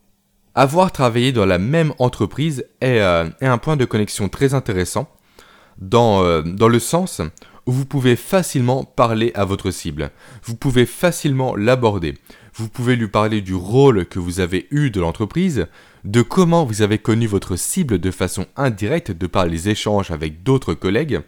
Avoir 0.55 0.93
travaillé 0.93 1.33
dans 1.33 1.45
la 1.45 1.57
même 1.57 1.91
entreprise 1.99 2.65
est, 2.79 3.01
euh, 3.01 3.27
un 3.41 3.57
point 3.57 3.75
de 3.75 3.83
connexion 3.83 4.29
très 4.29 4.53
intéressant 4.53 5.09
dans, 5.77 6.41
dans 6.41 6.69
le 6.69 6.79
sens 6.79 7.21
vous 7.65 7.85
pouvez 7.85 8.15
facilement 8.15 8.83
parler 8.83 9.31
à 9.35 9.45
votre 9.45 9.71
cible. 9.71 10.11
Vous 10.43 10.55
pouvez 10.55 10.85
facilement 10.85 11.55
l'aborder. 11.55 12.15
Vous 12.53 12.67
pouvez 12.67 12.95
lui 12.95 13.07
parler 13.07 13.41
du 13.41 13.53
rôle 13.53 14.05
que 14.05 14.19
vous 14.19 14.39
avez 14.39 14.67
eu 14.71 14.89
de 14.89 14.99
l'entreprise, 14.99 15.67
de 16.03 16.21
comment 16.21 16.65
vous 16.65 16.81
avez 16.81 16.97
connu 16.97 17.27
votre 17.27 17.55
cible 17.55 17.99
de 17.99 18.11
façon 18.11 18.45
indirecte 18.57 19.11
de 19.11 19.27
par 19.27 19.45
les 19.45 19.69
échanges 19.69 20.11
avec 20.11 20.43
d'autres 20.43 20.73
collègues, 20.73 21.21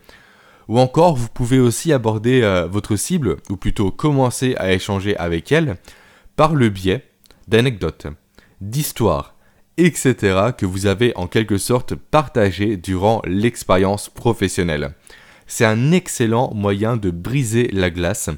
ou 0.67 0.79
encore 0.79 1.15
vous 1.15 1.29
pouvez 1.29 1.59
aussi 1.59 1.93
aborder 1.93 2.41
euh, 2.41 2.67
votre 2.67 2.95
cible, 2.95 3.37
ou 3.49 3.57
plutôt 3.57 3.91
commencer 3.91 4.55
à 4.57 4.73
échanger 4.73 5.15
avec 5.17 5.51
elle, 5.51 5.77
par 6.35 6.55
le 6.55 6.69
biais 6.69 7.05
d'anecdotes, 7.47 8.07
d'histoires, 8.59 9.35
etc. 9.77 10.51
que 10.57 10.65
vous 10.65 10.87
avez 10.87 11.15
en 11.15 11.27
quelque 11.27 11.57
sorte 11.57 11.95
partagé 11.95 12.77
durant 12.77 13.21
l'expérience 13.25 14.09
professionnelle 14.09 14.93
c'est 15.47 15.65
un 15.65 15.91
excellent 15.91 16.53
moyen 16.53 16.97
de 16.97 17.09
briser 17.11 17.69
la 17.71 17.89
glace 17.89 18.29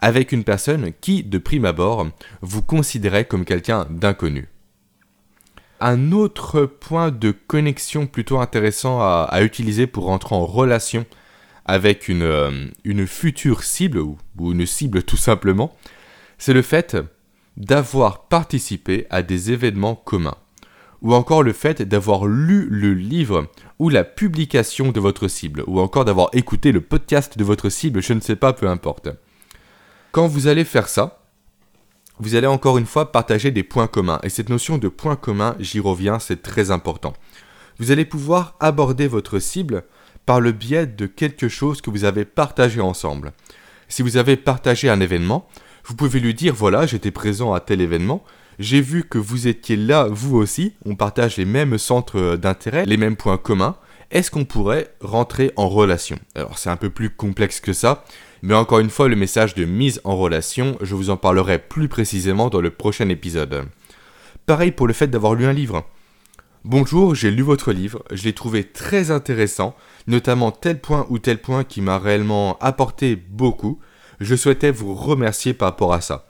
avec 0.00 0.32
une 0.32 0.44
personne 0.44 0.92
qui, 1.00 1.24
de 1.24 1.38
prime 1.38 1.64
abord, 1.64 2.06
vous 2.40 2.62
considérait 2.62 3.24
comme 3.24 3.44
quelqu'un 3.44 3.86
d'inconnu. 3.90 4.48
Un 5.80 6.12
autre 6.12 6.64
point 6.64 7.10
de 7.10 7.30
connexion 7.30 8.06
plutôt 8.06 8.40
intéressant 8.40 9.00
à, 9.00 9.42
utiliser 9.42 9.86
pour 9.86 10.04
rentrer 10.04 10.34
en 10.34 10.44
relation 10.44 11.06
avec 11.64 12.08
une, 12.08 12.22
euh, 12.22 13.06
future 13.06 13.62
cible, 13.62 13.98
ou 13.98 14.18
une 14.40 14.66
cible 14.66 15.02
tout 15.02 15.16
simplement, 15.16 15.76
c'est 16.38 16.54
le 16.54 16.62
fait 16.62 16.96
d'avoir 17.56 18.28
participé 18.28 19.06
à 19.10 19.22
des 19.22 19.52
événements 19.52 19.96
communs 19.96 20.36
ou 21.02 21.14
encore 21.14 21.42
le 21.42 21.52
fait 21.52 21.82
d'avoir 21.82 22.26
lu 22.26 22.66
le 22.70 22.94
livre 22.94 23.46
ou 23.78 23.88
la 23.88 24.04
publication 24.04 24.90
de 24.90 25.00
votre 25.00 25.28
cible, 25.28 25.62
ou 25.66 25.80
encore 25.80 26.04
d'avoir 26.04 26.30
écouté 26.32 26.72
le 26.72 26.80
podcast 26.80 27.38
de 27.38 27.44
votre 27.44 27.68
cible, 27.68 28.02
je 28.02 28.12
ne 28.12 28.20
sais 28.20 28.36
pas, 28.36 28.52
peu 28.52 28.68
importe. 28.68 29.08
Quand 30.10 30.26
vous 30.26 30.46
allez 30.48 30.64
faire 30.64 30.88
ça, 30.88 31.22
vous 32.18 32.34
allez 32.34 32.48
encore 32.48 32.78
une 32.78 32.86
fois 32.86 33.12
partager 33.12 33.50
des 33.50 33.62
points 33.62 33.86
communs, 33.86 34.18
et 34.22 34.28
cette 34.28 34.48
notion 34.48 34.78
de 34.78 34.88
points 34.88 35.16
communs, 35.16 35.54
j'y 35.60 35.78
reviens, 35.78 36.18
c'est 36.18 36.42
très 36.42 36.70
important. 36.70 37.12
Vous 37.78 37.92
allez 37.92 38.04
pouvoir 38.04 38.56
aborder 38.58 39.06
votre 39.06 39.38
cible 39.38 39.84
par 40.26 40.40
le 40.40 40.52
biais 40.52 40.86
de 40.86 41.06
quelque 41.06 41.48
chose 41.48 41.80
que 41.80 41.90
vous 41.90 42.04
avez 42.04 42.24
partagé 42.24 42.80
ensemble. 42.80 43.32
Si 43.88 44.02
vous 44.02 44.16
avez 44.16 44.36
partagé 44.36 44.90
un 44.90 45.00
événement, 45.00 45.48
vous 45.84 45.94
pouvez 45.94 46.20
lui 46.20 46.34
dire 46.34 46.54
voilà, 46.54 46.86
j'étais 46.86 47.12
présent 47.12 47.54
à 47.54 47.60
tel 47.60 47.80
événement, 47.80 48.22
j'ai 48.58 48.80
vu 48.80 49.04
que 49.04 49.18
vous 49.18 49.46
étiez 49.46 49.76
là, 49.76 50.08
vous 50.10 50.36
aussi, 50.36 50.74
on 50.84 50.96
partage 50.96 51.36
les 51.36 51.44
mêmes 51.44 51.78
centres 51.78 52.36
d'intérêt, 52.36 52.86
les 52.86 52.96
mêmes 52.96 53.16
points 53.16 53.38
communs. 53.38 53.76
Est-ce 54.10 54.30
qu'on 54.30 54.44
pourrait 54.44 54.94
rentrer 55.00 55.52
en 55.56 55.68
relation? 55.68 56.18
Alors 56.34 56.58
c'est 56.58 56.70
un 56.70 56.76
peu 56.76 56.90
plus 56.90 57.10
complexe 57.10 57.60
que 57.60 57.72
ça, 57.72 58.04
mais 58.42 58.54
encore 58.54 58.80
une 58.80 58.90
fois, 58.90 59.08
le 59.08 59.16
message 59.16 59.54
de 59.54 59.64
mise 59.64 60.00
en 60.04 60.16
relation, 60.16 60.76
je 60.80 60.94
vous 60.94 61.10
en 61.10 61.16
parlerai 61.16 61.58
plus 61.58 61.88
précisément 61.88 62.48
dans 62.48 62.60
le 62.60 62.70
prochain 62.70 63.08
épisode. 63.08 63.66
Pareil 64.46 64.72
pour 64.72 64.86
le 64.86 64.92
fait 64.92 65.08
d'avoir 65.08 65.34
lu 65.34 65.44
un 65.44 65.52
livre. 65.52 65.84
Bonjour, 66.64 67.14
j'ai 67.14 67.30
lu 67.30 67.42
votre 67.42 67.72
livre, 67.72 68.02
je 68.10 68.24
l'ai 68.24 68.32
trouvé 68.32 68.64
très 68.64 69.10
intéressant, 69.10 69.76
notamment 70.06 70.50
tel 70.50 70.80
point 70.80 71.06
ou 71.10 71.18
tel 71.18 71.38
point 71.38 71.62
qui 71.62 71.80
m'a 71.80 71.98
réellement 71.98 72.58
apporté 72.60 73.14
beaucoup. 73.14 73.78
Je 74.20 74.34
souhaitais 74.34 74.72
vous 74.72 74.94
remercier 74.94 75.54
par 75.54 75.68
rapport 75.68 75.92
à 75.92 76.00
ça. 76.00 76.27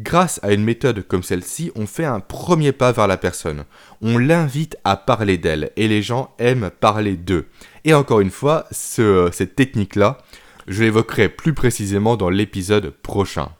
Grâce 0.00 0.40
à 0.42 0.54
une 0.54 0.64
méthode 0.64 1.06
comme 1.06 1.22
celle-ci, 1.22 1.70
on 1.74 1.86
fait 1.86 2.06
un 2.06 2.20
premier 2.20 2.72
pas 2.72 2.90
vers 2.90 3.06
la 3.06 3.18
personne. 3.18 3.64
On 4.00 4.16
l'invite 4.16 4.78
à 4.82 4.96
parler 4.96 5.36
d'elle 5.36 5.72
et 5.76 5.88
les 5.88 6.00
gens 6.00 6.34
aiment 6.38 6.70
parler 6.80 7.16
d'eux. 7.16 7.48
Et 7.84 7.92
encore 7.92 8.20
une 8.20 8.30
fois, 8.30 8.66
cette 8.70 9.56
technique-là, 9.56 10.16
je 10.68 10.84
l'évoquerai 10.84 11.28
plus 11.28 11.52
précisément 11.52 12.16
dans 12.16 12.30
l'épisode 12.30 12.88
prochain. 13.02 13.50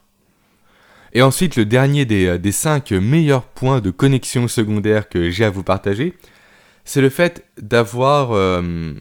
Et 1.13 1.21
ensuite, 1.21 1.57
le 1.57 1.67
dernier 1.67 2.07
des, 2.07 2.39
des 2.39 2.53
5 2.53 2.93
meilleurs 2.93 3.43
points 3.43 3.81
de 3.81 3.91
connexion 3.91 4.49
secondaire 4.49 5.11
que 5.11 5.29
j'ai 5.29 5.45
à 5.45 5.51
vous 5.51 5.65
partager, 5.65 6.15
c'est 6.87 7.03
le 7.03 7.11
fait 7.11 7.45
d'avoir 7.61 8.33
euh, 8.33 8.95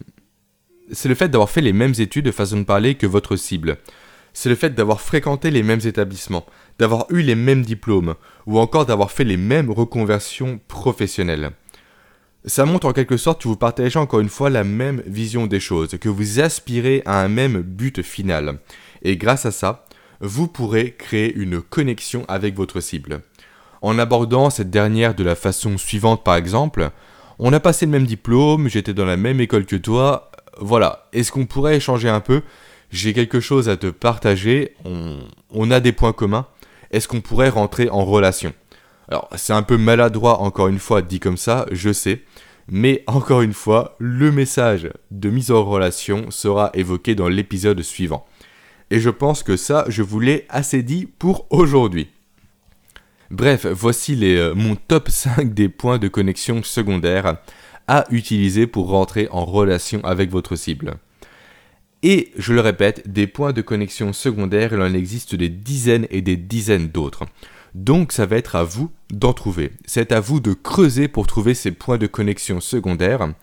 c'est 0.91 1.07
le 1.07 1.15
fait 1.15 1.29
d'avoir 1.29 1.49
fait 1.49 1.61
les 1.61 1.73
mêmes 1.73 1.93
études 1.99 2.25
de 2.25 2.31
façon 2.31 2.57
de 2.57 2.63
parler 2.63 2.95
que 2.95 3.07
votre 3.07 3.37
cible 3.37 3.77
c'est 4.33 4.49
le 4.49 4.55
fait 4.55 4.75
d'avoir 4.75 5.01
fréquenté 5.01 5.51
les 5.51 5.63
mêmes 5.63 5.81
établissements, 5.83 6.45
d'avoir 6.77 7.05
eu 7.09 7.21
les 7.21 7.35
mêmes 7.35 7.63
diplômes, 7.63 8.15
ou 8.45 8.59
encore 8.59 8.85
d'avoir 8.85 9.11
fait 9.11 9.23
les 9.23 9.37
mêmes 9.37 9.69
reconversions 9.69 10.59
professionnelles. 10.67 11.51
Ça 12.45 12.65
montre 12.65 12.87
en 12.87 12.93
quelque 12.93 13.17
sorte 13.17 13.41
que 13.41 13.47
vous 13.47 13.57
partagez 13.57 13.99
encore 13.99 14.21
une 14.21 14.29
fois 14.29 14.49
la 14.49 14.63
même 14.63 15.03
vision 15.05 15.45
des 15.45 15.59
choses, 15.59 15.97
que 15.99 16.09
vous 16.09 16.39
aspirez 16.39 17.01
à 17.05 17.21
un 17.21 17.27
même 17.27 17.61
but 17.61 18.01
final. 18.01 18.59
Et 19.01 19.17
grâce 19.17 19.45
à 19.45 19.51
ça, 19.51 19.85
vous 20.21 20.47
pourrez 20.47 20.93
créer 20.97 21.33
une 21.35 21.61
connexion 21.61 22.25
avec 22.27 22.55
votre 22.55 22.79
cible. 22.79 23.21
En 23.81 23.99
abordant 23.99 24.49
cette 24.49 24.69
dernière 24.69 25.15
de 25.15 25.23
la 25.23 25.35
façon 25.35 25.77
suivante 25.77 26.23
par 26.23 26.35
exemple, 26.35 26.91
on 27.39 27.53
a 27.53 27.59
passé 27.59 27.85
le 27.85 27.91
même 27.91 28.05
diplôme, 28.05 28.67
j'étais 28.67 28.93
dans 28.93 29.05
la 29.05 29.15
même 29.17 29.39
école 29.39 29.65
que 29.65 29.77
toi, 29.77 30.31
voilà, 30.59 31.07
est-ce 31.13 31.31
qu'on 31.31 31.45
pourrait 31.45 31.77
échanger 31.77 32.09
un 32.09 32.19
peu? 32.19 32.41
J'ai 32.91 33.13
quelque 33.13 33.39
chose 33.39 33.69
à 33.69 33.77
te 33.77 33.87
partager, 33.87 34.75
on, 35.51 35.71
a 35.71 35.79
des 35.79 35.91
points 35.91 36.13
communs, 36.13 36.47
est-ce 36.91 37.07
qu'on 37.07 37.21
pourrait 37.21 37.49
rentrer 37.49 37.89
en 37.89 38.05
relation? 38.05 38.53
Alors 39.07 39.29
c'est 39.35 39.53
un 39.53 39.63
peu 39.63 39.77
maladroit 39.77 40.39
encore 40.41 40.67
une 40.67 40.79
fois 40.79 41.01
dit 41.01 41.19
comme 41.19 41.37
ça, 41.37 41.65
je 41.71 41.91
sais, 41.91 42.23
mais 42.67 43.03
encore 43.07 43.41
une 43.41 43.53
fois, 43.53 43.95
le 43.99 44.31
message 44.31 44.89
de 45.11 45.29
mise 45.29 45.51
en 45.51 45.63
relation 45.63 46.29
sera 46.29 46.69
évoqué 46.73 47.15
dans 47.15 47.27
l'épisode 47.27 47.81
suivant. 47.81 48.27
Et 48.91 48.99
je 48.99 49.09
pense 49.09 49.43
que 49.43 49.57
ça, 49.57 49.85
je 49.87 50.03
vous 50.03 50.19
l'ai 50.19 50.45
assez 50.49 50.83
dit 50.83 51.07
pour 51.07 51.47
aujourd'hui. 51.49 52.09
Bref, 53.31 53.67
voici 53.67 54.17
euh, 54.23 54.55
mon 54.55 54.75
top 54.75 55.09
5 55.09 55.53
des 55.53 55.69
points 55.69 55.99
de 55.99 56.07
connexion 56.07 56.63
secondaires 56.63 57.37
à 57.87 58.05
utiliser 58.11 58.67
pour 58.67 58.89
rentrer 58.89 59.27
en 59.31 59.45
relation 59.45 60.03
avec 60.03 60.29
votre 60.29 60.55
cible. 60.55 60.95
Et, 62.01 62.31
je 62.37 62.53
le 62.53 62.61
répète, 62.61 63.11
des 63.11 63.27
points 63.27 63.51
de 63.51 63.61
connexion 63.61 64.13
secondaires, 64.13 64.73
il 64.73 64.81
en 64.81 64.93
existe 64.93 65.35
des 65.35 65.49
dizaines 65.49 66.07
et 66.09 66.21
des 66.21 66.37
dizaines 66.37 66.87
d'autres. 66.87 67.25
Donc 67.75 68.13
ça 68.13 68.25
va 68.25 68.37
être 68.37 68.55
à 68.55 68.63
vous 68.63 68.91
d'en 69.11 69.33
trouver. 69.33 69.71
C'est 69.85 70.11
à 70.11 70.19
vous 70.19 70.39
de 70.39 70.53
creuser 70.53 71.07
pour 71.07 71.27
trouver 71.27 71.53
ces 71.53 71.71
points 71.71 71.97
de 71.97 72.07
connexion 72.07 72.61
secondaires, 72.61 73.33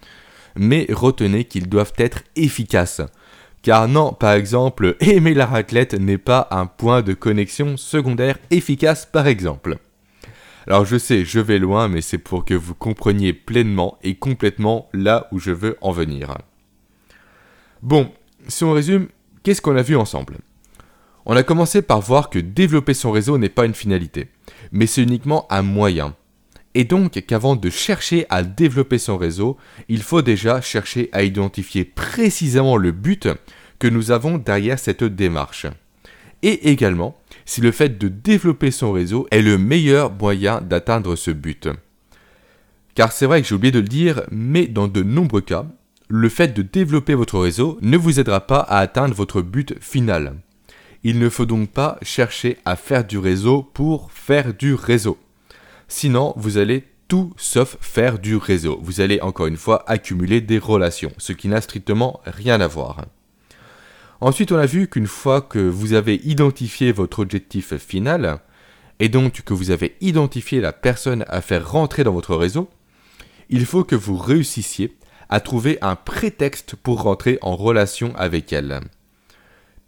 mais 0.56 0.86
retenez 0.90 1.44
qu'ils 1.44 1.68
doivent 1.68 1.92
être 1.98 2.22
efficaces. 2.34 3.02
Car 3.62 3.88
non, 3.88 4.12
par 4.12 4.32
exemple, 4.32 4.96
aimer 5.00 5.34
la 5.34 5.46
raclette 5.46 5.94
n'est 5.94 6.18
pas 6.18 6.48
un 6.50 6.66
point 6.66 7.02
de 7.02 7.14
connexion 7.14 7.76
secondaire 7.76 8.38
efficace 8.50 9.06
par 9.06 9.26
exemple. 9.26 9.78
Alors 10.66 10.84
je 10.84 10.96
sais, 10.96 11.24
je 11.24 11.38
vais 11.38 11.58
loin, 11.58 11.88
mais 11.88 12.00
c'est 12.00 12.18
pour 12.18 12.44
que 12.44 12.54
vous 12.54 12.74
compreniez 12.74 13.32
pleinement 13.32 13.98
et 14.02 14.16
complètement 14.16 14.88
là 14.92 15.28
où 15.30 15.38
je 15.38 15.52
veux 15.52 15.76
en 15.80 15.92
venir. 15.92 16.38
Bon, 17.82 18.10
si 18.48 18.64
on 18.64 18.72
résume, 18.72 19.08
qu'est-ce 19.42 19.60
qu'on 19.60 19.76
a 19.76 19.82
vu 19.82 19.96
ensemble? 19.96 20.38
On 21.24 21.36
a 21.36 21.42
commencé 21.42 21.82
par 21.82 22.00
voir 22.00 22.30
que 22.30 22.38
développer 22.38 22.94
son 22.94 23.10
réseau 23.10 23.36
n'est 23.38 23.48
pas 23.48 23.66
une 23.66 23.74
finalité, 23.74 24.28
mais 24.70 24.86
c'est 24.86 25.02
uniquement 25.02 25.46
un 25.50 25.62
moyen. 25.62 26.14
Et 26.74 26.84
donc 26.84 27.12
qu'avant 27.26 27.56
de 27.56 27.70
chercher 27.70 28.26
à 28.28 28.42
développer 28.42 28.98
son 28.98 29.16
réseau, 29.16 29.56
il 29.88 30.02
faut 30.02 30.22
déjà 30.22 30.60
chercher 30.60 31.08
à 31.12 31.22
identifier 31.22 31.84
précisément 31.84 32.76
le 32.76 32.92
but 32.92 33.28
que 33.78 33.88
nous 33.88 34.10
avons 34.10 34.38
derrière 34.38 34.78
cette 34.78 35.02
démarche. 35.02 35.66
Et 36.42 36.70
également, 36.70 37.16
si 37.44 37.60
le 37.60 37.72
fait 37.72 37.98
de 37.98 38.08
développer 38.08 38.70
son 38.70 38.92
réseau 38.92 39.26
est 39.30 39.42
le 39.42 39.58
meilleur 39.58 40.12
moyen 40.12 40.60
d'atteindre 40.60 41.16
ce 41.16 41.30
but. 41.30 41.68
Car 42.94 43.10
c'est 43.10 43.26
vrai 43.26 43.42
que 43.42 43.48
j'ai 43.48 43.54
oublié 43.54 43.72
de 43.72 43.80
le 43.80 43.88
dire, 43.88 44.22
mais 44.30 44.66
dans 44.66 44.86
de 44.86 45.02
nombreux 45.02 45.40
cas, 45.40 45.66
le 46.08 46.28
fait 46.28 46.48
de 46.48 46.62
développer 46.62 47.14
votre 47.14 47.38
réseau 47.38 47.78
ne 47.82 47.96
vous 47.96 48.20
aidera 48.20 48.46
pas 48.46 48.60
à 48.60 48.78
atteindre 48.78 49.14
votre 49.14 49.42
but 49.42 49.74
final. 49.80 50.36
Il 51.02 51.18
ne 51.18 51.28
faut 51.28 51.46
donc 51.46 51.70
pas 51.70 51.98
chercher 52.02 52.58
à 52.64 52.76
faire 52.76 53.04
du 53.04 53.18
réseau 53.18 53.62
pour 53.62 54.10
faire 54.12 54.54
du 54.54 54.74
réseau. 54.74 55.18
Sinon, 55.88 56.32
vous 56.36 56.58
allez 56.58 56.84
tout 57.08 57.32
sauf 57.36 57.76
faire 57.80 58.18
du 58.18 58.36
réseau. 58.36 58.80
Vous 58.82 59.00
allez 59.00 59.20
encore 59.20 59.46
une 59.46 59.56
fois 59.56 59.84
accumuler 59.86 60.40
des 60.40 60.58
relations, 60.58 61.12
ce 61.18 61.32
qui 61.32 61.48
n'a 61.48 61.60
strictement 61.60 62.20
rien 62.24 62.60
à 62.60 62.66
voir. 62.66 63.04
Ensuite, 64.20 64.50
on 64.50 64.56
a 64.56 64.66
vu 64.66 64.88
qu'une 64.88 65.06
fois 65.06 65.40
que 65.40 65.58
vous 65.58 65.92
avez 65.92 66.16
identifié 66.24 66.90
votre 66.90 67.20
objectif 67.20 67.76
final, 67.76 68.40
et 68.98 69.08
donc 69.08 69.42
que 69.42 69.54
vous 69.54 69.70
avez 69.70 69.96
identifié 70.00 70.60
la 70.60 70.72
personne 70.72 71.24
à 71.28 71.40
faire 71.40 71.70
rentrer 71.70 72.02
dans 72.02 72.12
votre 72.12 72.34
réseau, 72.34 72.68
il 73.50 73.66
faut 73.66 73.84
que 73.84 73.94
vous 73.94 74.16
réussissiez 74.16 74.96
à 75.28 75.40
trouver 75.40 75.78
un 75.80 75.96
prétexte 75.96 76.76
pour 76.76 77.02
rentrer 77.02 77.38
en 77.42 77.56
relation 77.56 78.14
avec 78.16 78.52
elle. 78.52 78.80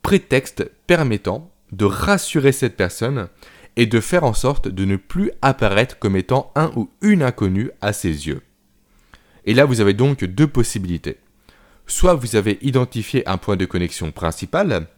Prétexte 0.02 0.70
permettant 0.86 1.50
de 1.72 1.84
rassurer 1.84 2.52
cette 2.52 2.76
personne 2.76 3.28
et 3.76 3.86
de 3.86 4.00
faire 4.00 4.24
en 4.24 4.34
sorte 4.34 4.68
de 4.68 4.84
ne 4.84 4.96
plus 4.96 5.30
apparaître 5.42 5.98
comme 5.98 6.16
étant 6.16 6.50
un 6.56 6.72
ou 6.74 6.90
une 7.00 7.22
inconnue 7.22 7.70
à 7.80 7.92
ses 7.92 8.26
yeux. 8.26 8.42
Et 9.44 9.54
là, 9.54 9.64
vous 9.64 9.80
avez 9.80 9.94
donc 9.94 10.24
deux 10.24 10.46
possibilités. 10.46 11.18
Soit 11.86 12.14
vous 12.14 12.36
avez 12.36 12.58
identifié 12.60 13.26
un 13.28 13.38
point 13.38 13.56
de 13.56 13.64
connexion 13.64 14.10
principal, 14.10 14.88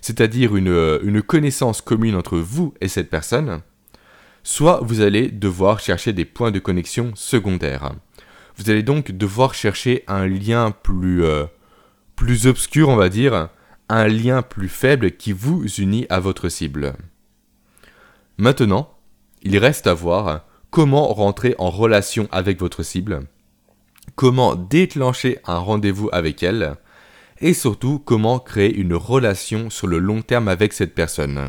c'est-à-dire 0.00 0.56
une, 0.56 0.98
une, 1.02 1.22
connaissance 1.22 1.80
commune 1.80 2.16
entre 2.16 2.38
vous 2.38 2.74
et 2.80 2.88
cette 2.88 3.10
personne, 3.10 3.60
soit 4.42 4.80
vous 4.82 5.00
allez 5.00 5.28
devoir 5.28 5.78
chercher 5.78 6.12
des 6.12 6.24
points 6.24 6.50
de 6.50 6.58
connexion 6.58 7.12
secondaires. 7.14 7.92
Vous 8.60 8.70
allez 8.70 8.82
donc 8.82 9.10
devoir 9.10 9.54
chercher 9.54 10.04
un 10.06 10.26
lien 10.26 10.70
plus, 10.70 11.24
euh, 11.24 11.46
plus 12.14 12.46
obscur, 12.46 12.90
on 12.90 12.96
va 12.96 13.08
dire, 13.08 13.48
un 13.88 14.06
lien 14.06 14.42
plus 14.42 14.68
faible 14.68 15.12
qui 15.12 15.32
vous 15.32 15.66
unit 15.78 16.04
à 16.10 16.20
votre 16.20 16.50
cible. 16.50 16.92
Maintenant, 18.36 18.98
il 19.40 19.56
reste 19.56 19.86
à 19.86 19.94
voir 19.94 20.44
comment 20.68 21.08
rentrer 21.08 21.54
en 21.58 21.70
relation 21.70 22.28
avec 22.32 22.60
votre 22.60 22.82
cible, 22.82 23.22
comment 24.14 24.56
déclencher 24.56 25.38
un 25.46 25.58
rendez-vous 25.58 26.10
avec 26.12 26.42
elle, 26.42 26.74
et 27.40 27.54
surtout 27.54 27.98
comment 27.98 28.40
créer 28.40 28.74
une 28.74 28.94
relation 28.94 29.70
sur 29.70 29.86
le 29.86 29.98
long 29.98 30.20
terme 30.20 30.48
avec 30.48 30.74
cette 30.74 30.94
personne. 30.94 31.48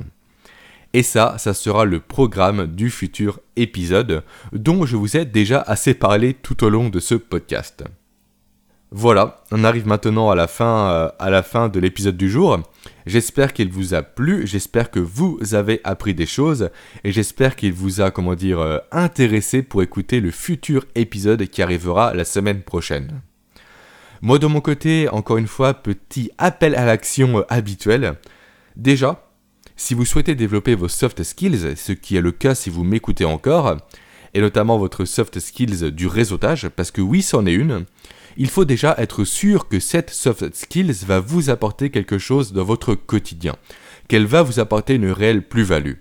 Et 0.93 1.03
ça, 1.03 1.37
ça 1.37 1.53
sera 1.53 1.85
le 1.85 1.99
programme 1.99 2.67
du 2.67 2.89
futur 2.89 3.39
épisode 3.55 4.23
dont 4.51 4.85
je 4.85 4.97
vous 4.97 5.15
ai 5.15 5.25
déjà 5.25 5.61
assez 5.61 5.93
parlé 5.93 6.33
tout 6.33 6.63
au 6.63 6.69
long 6.69 6.89
de 6.89 6.99
ce 6.99 7.15
podcast. 7.15 7.85
Voilà, 8.93 9.41
on 9.51 9.63
arrive 9.63 9.87
maintenant 9.87 10.31
à 10.31 10.35
la 10.35 10.47
fin, 10.47 11.09
euh, 11.21 11.69
de 11.69 11.79
l'épisode 11.79 12.17
du 12.17 12.29
jour. 12.29 12.59
J'espère 13.05 13.53
qu'il 13.53 13.69
vous 13.71 13.93
a 13.93 14.03
plu, 14.03 14.45
j'espère 14.45 14.91
que 14.91 14.99
vous 14.99 15.39
avez 15.53 15.79
appris 15.85 16.13
des 16.13 16.25
choses 16.25 16.69
et 17.05 17.13
j'espère 17.13 17.55
qu'il 17.55 17.71
vous 17.71 18.01
a, 18.01 18.11
comment 18.11 18.35
dire, 18.35 18.59
euh, 18.59 18.79
intéressé 18.91 19.63
pour 19.63 19.81
écouter 19.81 20.19
le 20.19 20.29
futur 20.29 20.83
épisode 20.95 21.45
qui 21.45 21.61
arrivera 21.61 22.13
la 22.13 22.25
semaine 22.25 22.63
prochaine. 22.63 23.21
Moi 24.21 24.39
de 24.39 24.47
mon 24.47 24.59
côté, 24.59 25.07
encore 25.07 25.37
une 25.37 25.47
fois, 25.47 25.73
petit 25.73 26.29
appel 26.37 26.75
à 26.75 26.85
l'action 26.85 27.39
euh, 27.39 27.43
habituel. 27.47 28.15
Déjà, 28.75 29.30
si 29.81 29.95
vous 29.95 30.05
souhaitez 30.05 30.35
développer 30.35 30.75
vos 30.75 30.87
soft 30.87 31.23
skills, 31.23 31.75
ce 31.75 31.91
qui 31.91 32.15
est 32.15 32.21
le 32.21 32.31
cas 32.31 32.53
si 32.53 32.69
vous 32.69 32.83
m'écoutez 32.83 33.25
encore, 33.25 33.77
et 34.35 34.39
notamment 34.39 34.77
votre 34.77 35.05
soft 35.05 35.39
skills 35.39 35.91
du 35.91 36.05
réseautage, 36.05 36.69
parce 36.69 36.91
que 36.91 37.01
oui, 37.01 37.23
c'en 37.23 37.47
est 37.47 37.53
une, 37.53 37.85
il 38.37 38.47
faut 38.51 38.63
déjà 38.63 38.93
être 38.99 39.23
sûr 39.23 39.67
que 39.67 39.79
cette 39.79 40.11
soft 40.11 40.55
skills 40.55 41.03
va 41.07 41.19
vous 41.19 41.49
apporter 41.49 41.89
quelque 41.89 42.19
chose 42.19 42.53
dans 42.53 42.63
votre 42.63 42.93
quotidien, 42.93 43.55
qu'elle 44.07 44.27
va 44.27 44.43
vous 44.43 44.59
apporter 44.59 44.93
une 44.93 45.09
réelle 45.09 45.47
plus-value. 45.47 45.95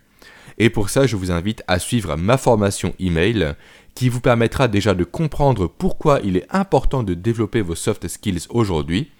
Et 0.58 0.68
pour 0.68 0.90
ça, 0.90 1.06
je 1.06 1.16
vous 1.16 1.30
invite 1.30 1.62
à 1.66 1.78
suivre 1.78 2.16
ma 2.16 2.36
formation 2.36 2.94
email 3.00 3.54
qui 3.94 4.10
vous 4.10 4.20
permettra 4.20 4.68
déjà 4.68 4.92
de 4.92 5.04
comprendre 5.04 5.66
pourquoi 5.68 6.20
il 6.22 6.36
est 6.36 6.46
important 6.50 7.02
de 7.02 7.14
développer 7.14 7.62
vos 7.62 7.74
soft 7.74 8.06
skills 8.08 8.46
aujourd'hui 8.50 9.10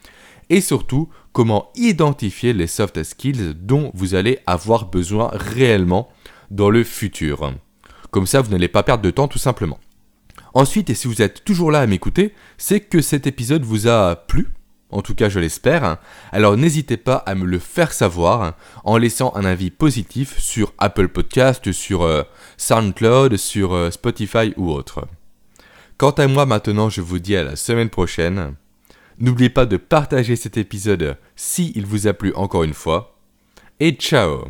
et 0.51 0.61
surtout 0.61 1.09
comment 1.33 1.71
identifier 1.77 2.53
les 2.53 2.67
soft 2.67 3.03
skills 3.03 3.55
dont 3.55 3.91
vous 3.95 4.15
allez 4.15 4.41
avoir 4.47 4.87
besoin 4.87 5.31
réellement 5.33 6.11
dans 6.51 6.69
le 6.69 6.85
futur. 6.85 7.55
Comme 8.11 8.27
ça, 8.27 8.41
vous 8.41 8.51
n'allez 8.51 8.69
pas 8.69 8.83
perdre 8.83 9.05
de 9.05 9.11
temps 9.11 9.29
tout 9.29 9.39
simplement. 9.39 9.79
Ensuite, 10.53 10.91
et 10.91 10.95
si 10.95 11.07
vous 11.07 11.23
êtes 11.23 11.45
toujours 11.45 11.71
là 11.71 11.81
à 11.81 11.87
m'écouter, 11.87 12.35
c'est 12.59 12.81
que 12.81 13.01
cet 13.01 13.29
épisode 13.29 13.63
vous 13.63 13.87
a 13.87 14.17
plu, 14.17 14.49
en 14.91 15.01
tout 15.01 15.15
cas 15.15 15.29
je 15.29 15.39
l'espère, 15.39 15.99
alors 16.33 16.57
n'hésitez 16.57 16.97
pas 16.97 17.17
à 17.17 17.37
me 17.37 17.45
le 17.45 17.61
faire 17.61 17.93
savoir 17.93 18.55
en 18.83 18.97
laissant 18.97 19.33
un 19.37 19.45
avis 19.45 19.71
positif 19.71 20.41
sur 20.41 20.73
Apple 20.79 21.09
Podcast, 21.09 21.71
sur 21.71 22.03
euh, 22.03 22.25
SoundCloud, 22.57 23.37
sur 23.37 23.73
euh, 23.73 23.93
Spotify 23.93 24.53
ou 24.57 24.73
autre. 24.73 25.07
Quant 25.99 26.11
à 26.11 26.27
moi 26.27 26.47
maintenant, 26.47 26.89
je 26.89 27.03
vous 27.03 27.21
dis 27.21 27.37
à 27.37 27.45
la 27.45 27.55
semaine 27.55 27.91
prochaine. 27.91 28.57
N'oubliez 29.21 29.51
pas 29.51 29.67
de 29.67 29.77
partager 29.77 30.35
cet 30.35 30.57
épisode 30.57 31.19
si 31.37 31.73
il 31.77 31.85
vous 31.85 32.07
a 32.07 32.15
plu 32.15 32.33
encore 32.35 32.65
une 32.65 32.75
fois. 32.75 33.19
Et 33.79 33.93
ciao 33.93 34.47